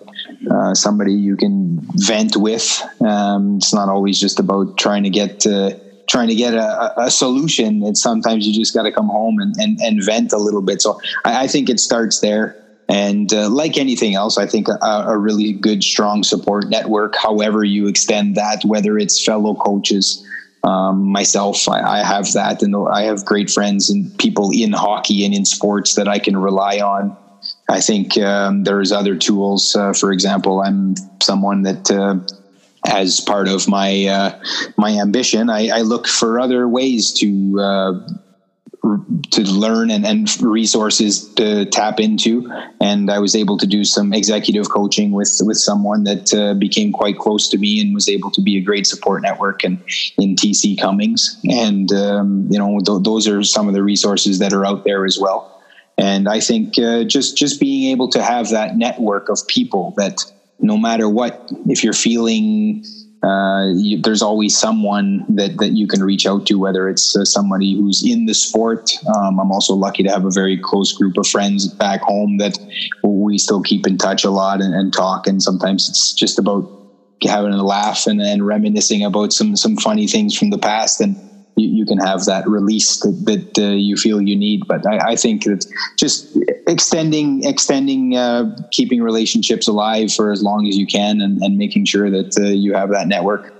uh, 0.49 0.73
somebody 0.73 1.13
you 1.13 1.37
can 1.37 1.79
vent 1.95 2.35
with. 2.35 2.81
Um, 3.01 3.57
it's 3.57 3.73
not 3.73 3.89
always 3.89 4.19
just 4.19 4.39
about 4.39 4.77
trying 4.77 5.03
to 5.03 5.09
get 5.09 5.45
uh, 5.45 5.71
trying 6.07 6.27
to 6.27 6.35
get 6.35 6.53
a, 6.53 7.03
a, 7.03 7.11
solution. 7.11 7.83
It's 7.83 8.01
sometimes 8.01 8.45
you 8.45 8.53
just 8.53 8.73
got 8.73 8.83
to 8.83 8.91
come 8.91 9.07
home 9.07 9.39
and, 9.39 9.55
and, 9.57 9.79
and 9.79 10.03
vent 10.03 10.33
a 10.33 10.37
little 10.37 10.61
bit. 10.61 10.81
So 10.81 10.99
I, 11.23 11.43
I 11.43 11.47
think 11.47 11.69
it 11.69 11.79
starts 11.79 12.19
there. 12.19 12.59
And 12.89 13.33
uh, 13.33 13.49
like 13.49 13.77
anything 13.77 14.13
else, 14.13 14.37
I 14.37 14.45
think 14.45 14.67
a, 14.67 15.05
a, 15.07 15.17
really 15.17 15.53
good, 15.53 15.83
strong 15.83 16.21
support 16.21 16.69
network, 16.69 17.15
however 17.15 17.63
you 17.63 17.87
extend 17.87 18.35
that, 18.35 18.63
whether 18.65 18.97
it's 18.97 19.23
fellow 19.23 19.55
coaches, 19.55 20.27
um, 20.63 21.03
myself, 21.11 21.67
I, 21.67 21.99
I, 21.99 22.03
have 22.03 22.31
that, 22.33 22.63
and 22.63 22.75
I 22.75 23.03
have 23.03 23.25
great 23.25 23.49
friends 23.49 23.89
and 23.89 24.17
people 24.17 24.51
in 24.53 24.71
hockey 24.71 25.25
and 25.25 25.33
in 25.33 25.43
sports 25.45 25.95
that 25.95 26.07
I 26.07 26.19
can 26.19 26.37
rely 26.37 26.79
on. 26.79 27.17
I 27.69 27.81
think 27.81 28.17
um, 28.17 28.63
there's 28.63 28.91
other 28.91 29.15
tools. 29.17 29.75
Uh, 29.75 29.91
for 29.91 30.13
example, 30.13 30.61
I'm 30.61 30.95
someone 31.21 31.63
that, 31.63 31.91
uh, 31.91 32.15
as 32.85 33.19
part 33.19 33.47
of 33.47 33.67
my 33.67 34.05
uh, 34.05 34.39
my 34.77 34.91
ambition, 34.99 35.49
I, 35.49 35.69
I, 35.69 35.81
look 35.81 36.05
for 36.05 36.39
other 36.39 36.67
ways 36.67 37.13
to 37.13 37.59
uh, 37.59 38.07
to 39.31 39.41
learn 39.43 39.89
and, 39.89 40.05
and 40.05 40.41
resources 40.41 41.33
to 41.35 41.65
tap 41.65 41.99
into. 41.99 42.51
And 42.81 43.09
I 43.09 43.19
was 43.19 43.35
able 43.35 43.57
to 43.57 43.65
do 43.65 43.85
some 43.85 44.13
executive 44.13 44.69
coaching 44.69 45.11
with 45.11 45.39
with 45.45 45.57
someone 45.57 46.03
that 46.03 46.33
uh, 46.33 46.53
became 46.53 46.91
quite 46.91 47.17
close 47.17 47.47
to 47.49 47.57
me 47.57 47.79
and 47.79 47.93
was 47.93 48.09
able 48.09 48.29
to 48.31 48.41
be 48.41 48.57
a 48.57 48.61
great 48.61 48.85
support 48.85 49.21
network 49.21 49.63
and 49.63 49.81
in 50.17 50.35
TC 50.35 50.79
Cummings. 50.79 51.39
And 51.49 51.91
um, 51.93 52.47
you 52.49 52.59
know, 52.59 52.79
th- 52.79 53.03
those 53.03 53.27
are 53.27 53.41
some 53.43 53.67
of 53.67 53.73
the 53.73 53.83
resources 53.83 54.39
that 54.39 54.51
are 54.51 54.65
out 54.65 54.83
there 54.83 55.05
as 55.05 55.17
well. 55.17 55.49
And 55.97 56.27
I 56.27 56.39
think 56.39 56.77
uh, 56.77 57.03
just 57.03 57.37
just 57.37 57.59
being 57.59 57.89
able 57.91 58.09
to 58.09 58.21
have 58.21 58.49
that 58.49 58.75
network 58.75 59.29
of 59.29 59.47
people 59.47 59.93
that 59.97 60.19
no 60.59 60.77
matter 60.77 61.07
what, 61.07 61.49
if 61.67 61.83
you're 61.83 61.93
feeling 61.93 62.83
uh, 63.23 63.71
you, 63.75 64.01
there's 64.01 64.21
always 64.21 64.57
someone 64.57 65.25
that, 65.29 65.57
that 65.57 65.69
you 65.69 65.87
can 65.87 66.03
reach 66.03 66.27
out 66.27 66.45
to, 66.47 66.59
whether 66.59 66.89
it's 66.89 67.15
uh, 67.15 67.23
somebody 67.23 67.75
who's 67.75 68.05
in 68.05 68.25
the 68.25 68.33
sport. 68.33 68.91
Um, 69.15 69.39
I'm 69.39 69.51
also 69.51 69.73
lucky 69.73 70.03
to 70.03 70.09
have 70.09 70.25
a 70.25 70.31
very 70.31 70.57
close 70.57 70.91
group 70.91 71.17
of 71.17 71.25
friends 71.25 71.67
back 71.67 72.01
home 72.01 72.37
that 72.37 72.57
we 73.03 73.37
still 73.37 73.61
keep 73.61 73.87
in 73.87 73.97
touch 73.97 74.25
a 74.25 74.29
lot 74.29 74.61
and, 74.61 74.73
and 74.73 74.91
talk. 74.91 75.25
And 75.25 75.41
sometimes 75.41 75.87
it's 75.87 76.13
just 76.13 76.37
about 76.37 76.69
having 77.23 77.53
a 77.53 77.63
laugh 77.63 78.07
and, 78.07 78.21
and 78.21 78.45
reminiscing 78.45 79.03
about 79.05 79.31
some 79.31 79.55
some 79.55 79.77
funny 79.77 80.07
things 80.07 80.37
from 80.37 80.49
the 80.49 80.57
past 80.57 80.99
and 80.99 81.15
you, 81.55 81.67
you 81.67 81.85
can 81.85 81.97
have 81.97 82.25
that 82.25 82.47
release 82.47 82.99
that, 82.99 83.25
that 83.25 83.63
uh, 83.63 83.71
you 83.71 83.95
feel 83.95 84.21
you 84.21 84.35
need 84.35 84.67
but 84.67 84.85
I, 84.85 85.11
I, 85.11 85.15
think 85.15 85.43
that 85.43 85.65
just 85.97 86.37
extending 86.67 87.43
extending 87.45 88.15
uh, 88.15 88.55
keeping 88.71 89.01
relationships 89.01 89.67
alive 89.67 90.13
for 90.13 90.31
as 90.31 90.41
long 90.41 90.67
as 90.67 90.77
you 90.77 90.87
can 90.87 91.21
and, 91.21 91.41
and 91.41 91.57
making 91.57 91.85
sure 91.85 92.09
that 92.09 92.37
uh, 92.37 92.43
you 92.43 92.73
have 92.73 92.89
that 92.89 93.07
network 93.07 93.53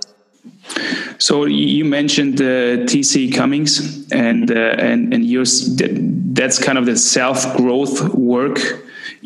so 1.18 1.44
you 1.44 1.84
mentioned 1.84 2.40
uh, 2.40 2.84
TC 2.88 3.34
Cummings, 3.34 4.10
and 4.10 4.50
uh, 4.50 4.76
and 4.78 5.12
and 5.14 5.24
yours. 5.24 5.76
That's 5.76 6.58
kind 6.58 6.78
of 6.78 6.86
the 6.86 6.96
self 6.96 7.56
growth 7.56 8.14
work 8.14 8.58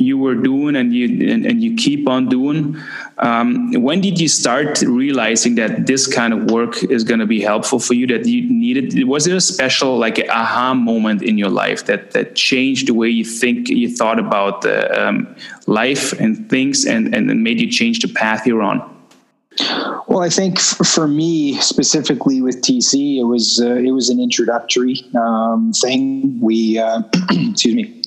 you 0.00 0.16
were 0.16 0.34
doing 0.34 0.76
and 0.76 0.94
you 0.94 1.06
and, 1.30 1.44
and 1.44 1.62
you 1.62 1.74
keep 1.74 2.08
on 2.08 2.28
doing 2.28 2.76
um, 3.18 3.72
when 3.72 4.00
did 4.00 4.20
you 4.20 4.28
start 4.28 4.80
realizing 4.82 5.56
that 5.56 5.86
this 5.86 6.06
kind 6.06 6.32
of 6.32 6.50
work 6.50 6.82
is 6.84 7.02
going 7.04 7.20
to 7.20 7.26
be 7.26 7.40
helpful 7.40 7.78
for 7.78 7.94
you 7.94 8.06
that 8.06 8.24
you 8.26 8.48
needed 8.48 9.06
was 9.08 9.24
there 9.24 9.36
a 9.36 9.40
special 9.40 9.98
like 9.98 10.24
aha 10.30 10.72
moment 10.74 11.22
in 11.22 11.36
your 11.36 11.50
life 11.50 11.86
that 11.86 12.12
that 12.12 12.34
changed 12.34 12.86
the 12.88 12.94
way 12.94 13.08
you 13.08 13.24
think 13.24 13.68
you 13.68 13.88
thought 13.94 14.18
about 14.18 14.64
um, 14.96 15.34
life 15.66 16.12
and 16.20 16.48
things 16.48 16.84
and 16.84 17.14
and 17.14 17.42
made 17.42 17.60
you 17.60 17.70
change 17.70 18.00
the 18.00 18.08
path 18.08 18.46
you're 18.46 18.62
on 18.62 18.78
well, 20.08 20.22
I 20.22 20.30
think 20.30 20.58
for 20.58 21.06
me 21.06 21.54
specifically 21.60 22.40
with 22.40 22.62
TC, 22.62 23.18
it 23.18 23.24
was 23.24 23.60
uh, 23.60 23.74
it 23.74 23.90
was 23.90 24.08
an 24.08 24.20
introductory 24.20 25.04
um, 25.14 25.72
thing. 25.72 26.40
We 26.40 26.78
uh, 26.78 27.02
excuse 27.30 27.74
me, 27.74 27.97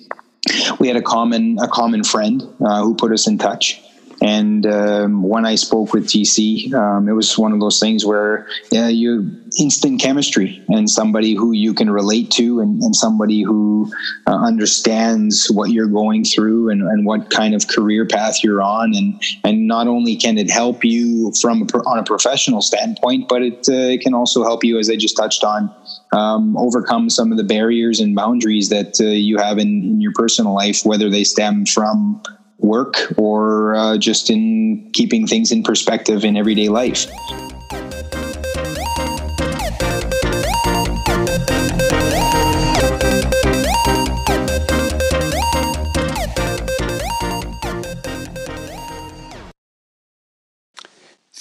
we 0.79 0.87
had 0.87 0.97
a 0.97 1.01
common 1.01 1.57
a 1.59 1.67
common 1.67 2.03
friend 2.03 2.43
uh, 2.63 2.81
who 2.81 2.95
put 2.95 3.11
us 3.11 3.27
in 3.27 3.37
touch. 3.37 3.81
And 4.23 4.67
um, 4.67 5.23
when 5.23 5.47
I 5.47 5.55
spoke 5.55 5.93
with 5.93 6.05
TC, 6.05 6.71
um, 6.75 7.09
it 7.09 7.13
was 7.13 7.39
one 7.39 7.53
of 7.53 7.59
those 7.59 7.79
things 7.79 8.05
where 8.05 8.47
yeah, 8.71 8.87
you 8.87 9.35
instant 9.57 9.99
chemistry 9.99 10.63
and 10.67 10.87
somebody 10.87 11.33
who 11.33 11.53
you 11.53 11.73
can 11.73 11.89
relate 11.89 12.29
to 12.31 12.59
and, 12.59 12.81
and 12.83 12.95
somebody 12.95 13.41
who 13.41 13.91
uh, 14.27 14.35
understands 14.35 15.49
what 15.49 15.71
you're 15.71 15.87
going 15.87 16.23
through 16.23 16.69
and, 16.69 16.83
and 16.83 17.03
what 17.05 17.31
kind 17.31 17.55
of 17.55 17.67
career 17.67 18.05
path 18.05 18.43
you're 18.43 18.61
on. 18.61 18.93
And, 18.95 19.19
and 19.43 19.67
not 19.67 19.87
only 19.87 20.15
can 20.15 20.37
it 20.37 20.51
help 20.51 20.85
you 20.85 21.33
from 21.41 21.63
a, 21.63 21.77
on 21.87 21.97
a 21.97 22.03
professional 22.03 22.61
standpoint, 22.61 23.27
but 23.27 23.41
it, 23.41 23.67
uh, 23.67 23.73
it 23.73 24.01
can 24.01 24.13
also 24.13 24.43
help 24.43 24.63
you, 24.63 24.77
as 24.77 24.87
I 24.87 24.97
just 24.97 25.17
touched 25.17 25.43
on, 25.43 25.73
um, 26.11 26.57
overcome 26.57 27.09
some 27.09 27.31
of 27.31 27.37
the 27.37 27.43
barriers 27.43 27.99
and 27.99 28.15
boundaries 28.15 28.69
that 28.69 28.99
uh, 28.99 29.05
you 29.05 29.37
have 29.37 29.57
in, 29.57 29.67
in 29.83 30.01
your 30.01 30.11
personal 30.13 30.53
life, 30.53 30.85
whether 30.85 31.09
they 31.09 31.23
stem 31.23 31.65
from 31.65 32.21
work 32.57 33.13
or 33.17 33.75
uh, 33.75 33.97
just 33.97 34.29
in 34.29 34.89
keeping 34.93 35.25
things 35.25 35.51
in 35.51 35.63
perspective 35.63 36.23
in 36.23 36.37
everyday 36.37 36.69
life. 36.69 37.05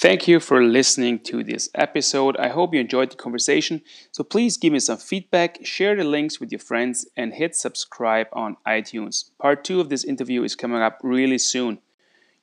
Thank 0.01 0.27
you 0.27 0.39
for 0.39 0.63
listening 0.63 1.19
to 1.25 1.43
this 1.43 1.69
episode. 1.75 2.35
I 2.37 2.47
hope 2.47 2.73
you 2.73 2.79
enjoyed 2.79 3.11
the 3.11 3.15
conversation. 3.15 3.83
So 4.11 4.23
please 4.23 4.57
give 4.57 4.73
me 4.73 4.79
some 4.79 4.97
feedback, 4.97 5.63
share 5.63 5.95
the 5.95 6.03
links 6.03 6.39
with 6.39 6.51
your 6.51 6.57
friends, 6.57 7.05
and 7.15 7.35
hit 7.35 7.55
subscribe 7.55 8.25
on 8.33 8.57
iTunes. 8.65 9.29
Part 9.37 9.63
two 9.63 9.79
of 9.79 9.89
this 9.89 10.03
interview 10.03 10.41
is 10.41 10.55
coming 10.55 10.81
up 10.81 10.97
really 11.03 11.37
soon. 11.37 11.81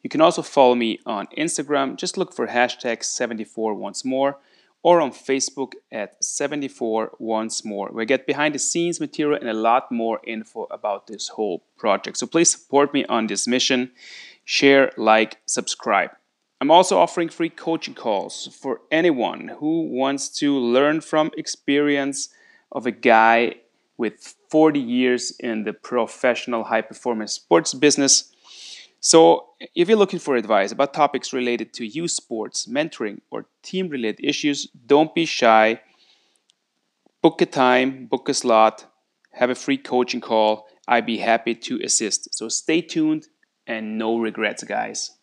You 0.04 0.08
can 0.08 0.20
also 0.20 0.40
follow 0.40 0.76
me 0.76 1.00
on 1.04 1.26
Instagram. 1.36 1.96
Just 1.96 2.16
look 2.16 2.32
for 2.32 2.46
hashtag 2.46 3.02
74 3.02 3.74
once 3.74 4.04
more 4.04 4.38
or 4.84 5.00
on 5.00 5.10
Facebook 5.10 5.72
at 5.90 6.22
74 6.22 7.16
once 7.18 7.64
more. 7.64 7.90
We 7.92 8.06
get 8.06 8.24
behind 8.24 8.54
the 8.54 8.60
scenes 8.60 9.00
material 9.00 9.36
and 9.36 9.50
a 9.50 9.52
lot 9.52 9.90
more 9.90 10.20
info 10.24 10.68
about 10.70 11.08
this 11.08 11.26
whole 11.26 11.64
project. 11.76 12.18
So 12.18 12.28
please 12.28 12.50
support 12.50 12.94
me 12.94 13.04
on 13.06 13.26
this 13.26 13.48
mission. 13.48 13.90
Share, 14.44 14.92
like, 14.96 15.38
subscribe. 15.46 16.10
I'm 16.60 16.70
also 16.72 16.98
offering 16.98 17.28
free 17.28 17.50
coaching 17.50 17.94
calls 17.94 18.48
for 18.60 18.80
anyone 18.90 19.48
who 19.60 19.82
wants 19.82 20.28
to 20.40 20.58
learn 20.58 21.00
from 21.00 21.30
experience 21.36 22.30
of 22.72 22.84
a 22.84 22.90
guy 22.90 23.56
with 23.96 24.34
40 24.50 24.80
years 24.80 25.30
in 25.38 25.64
the 25.64 25.72
professional 25.72 26.64
high 26.64 26.80
performance 26.80 27.32
sports 27.32 27.74
business. 27.74 28.32
So, 29.00 29.50
if 29.76 29.88
you're 29.88 29.96
looking 29.98 30.18
for 30.18 30.34
advice 30.34 30.72
about 30.72 30.92
topics 30.92 31.32
related 31.32 31.72
to 31.74 31.86
youth 31.86 32.10
sports, 32.10 32.66
mentoring, 32.66 33.20
or 33.30 33.46
team 33.62 33.88
related 33.88 34.24
issues, 34.24 34.66
don't 34.86 35.14
be 35.14 35.24
shy. 35.24 35.80
Book 37.22 37.40
a 37.40 37.46
time, 37.46 38.06
book 38.06 38.28
a 38.28 38.34
slot, 38.34 38.86
have 39.32 39.50
a 39.50 39.54
free 39.54 39.78
coaching 39.78 40.20
call. 40.20 40.66
I'd 40.88 41.06
be 41.06 41.18
happy 41.18 41.54
to 41.54 41.80
assist. 41.84 42.34
So, 42.34 42.48
stay 42.48 42.80
tuned 42.80 43.28
and 43.68 43.98
no 43.98 44.18
regrets, 44.18 44.64
guys. 44.64 45.17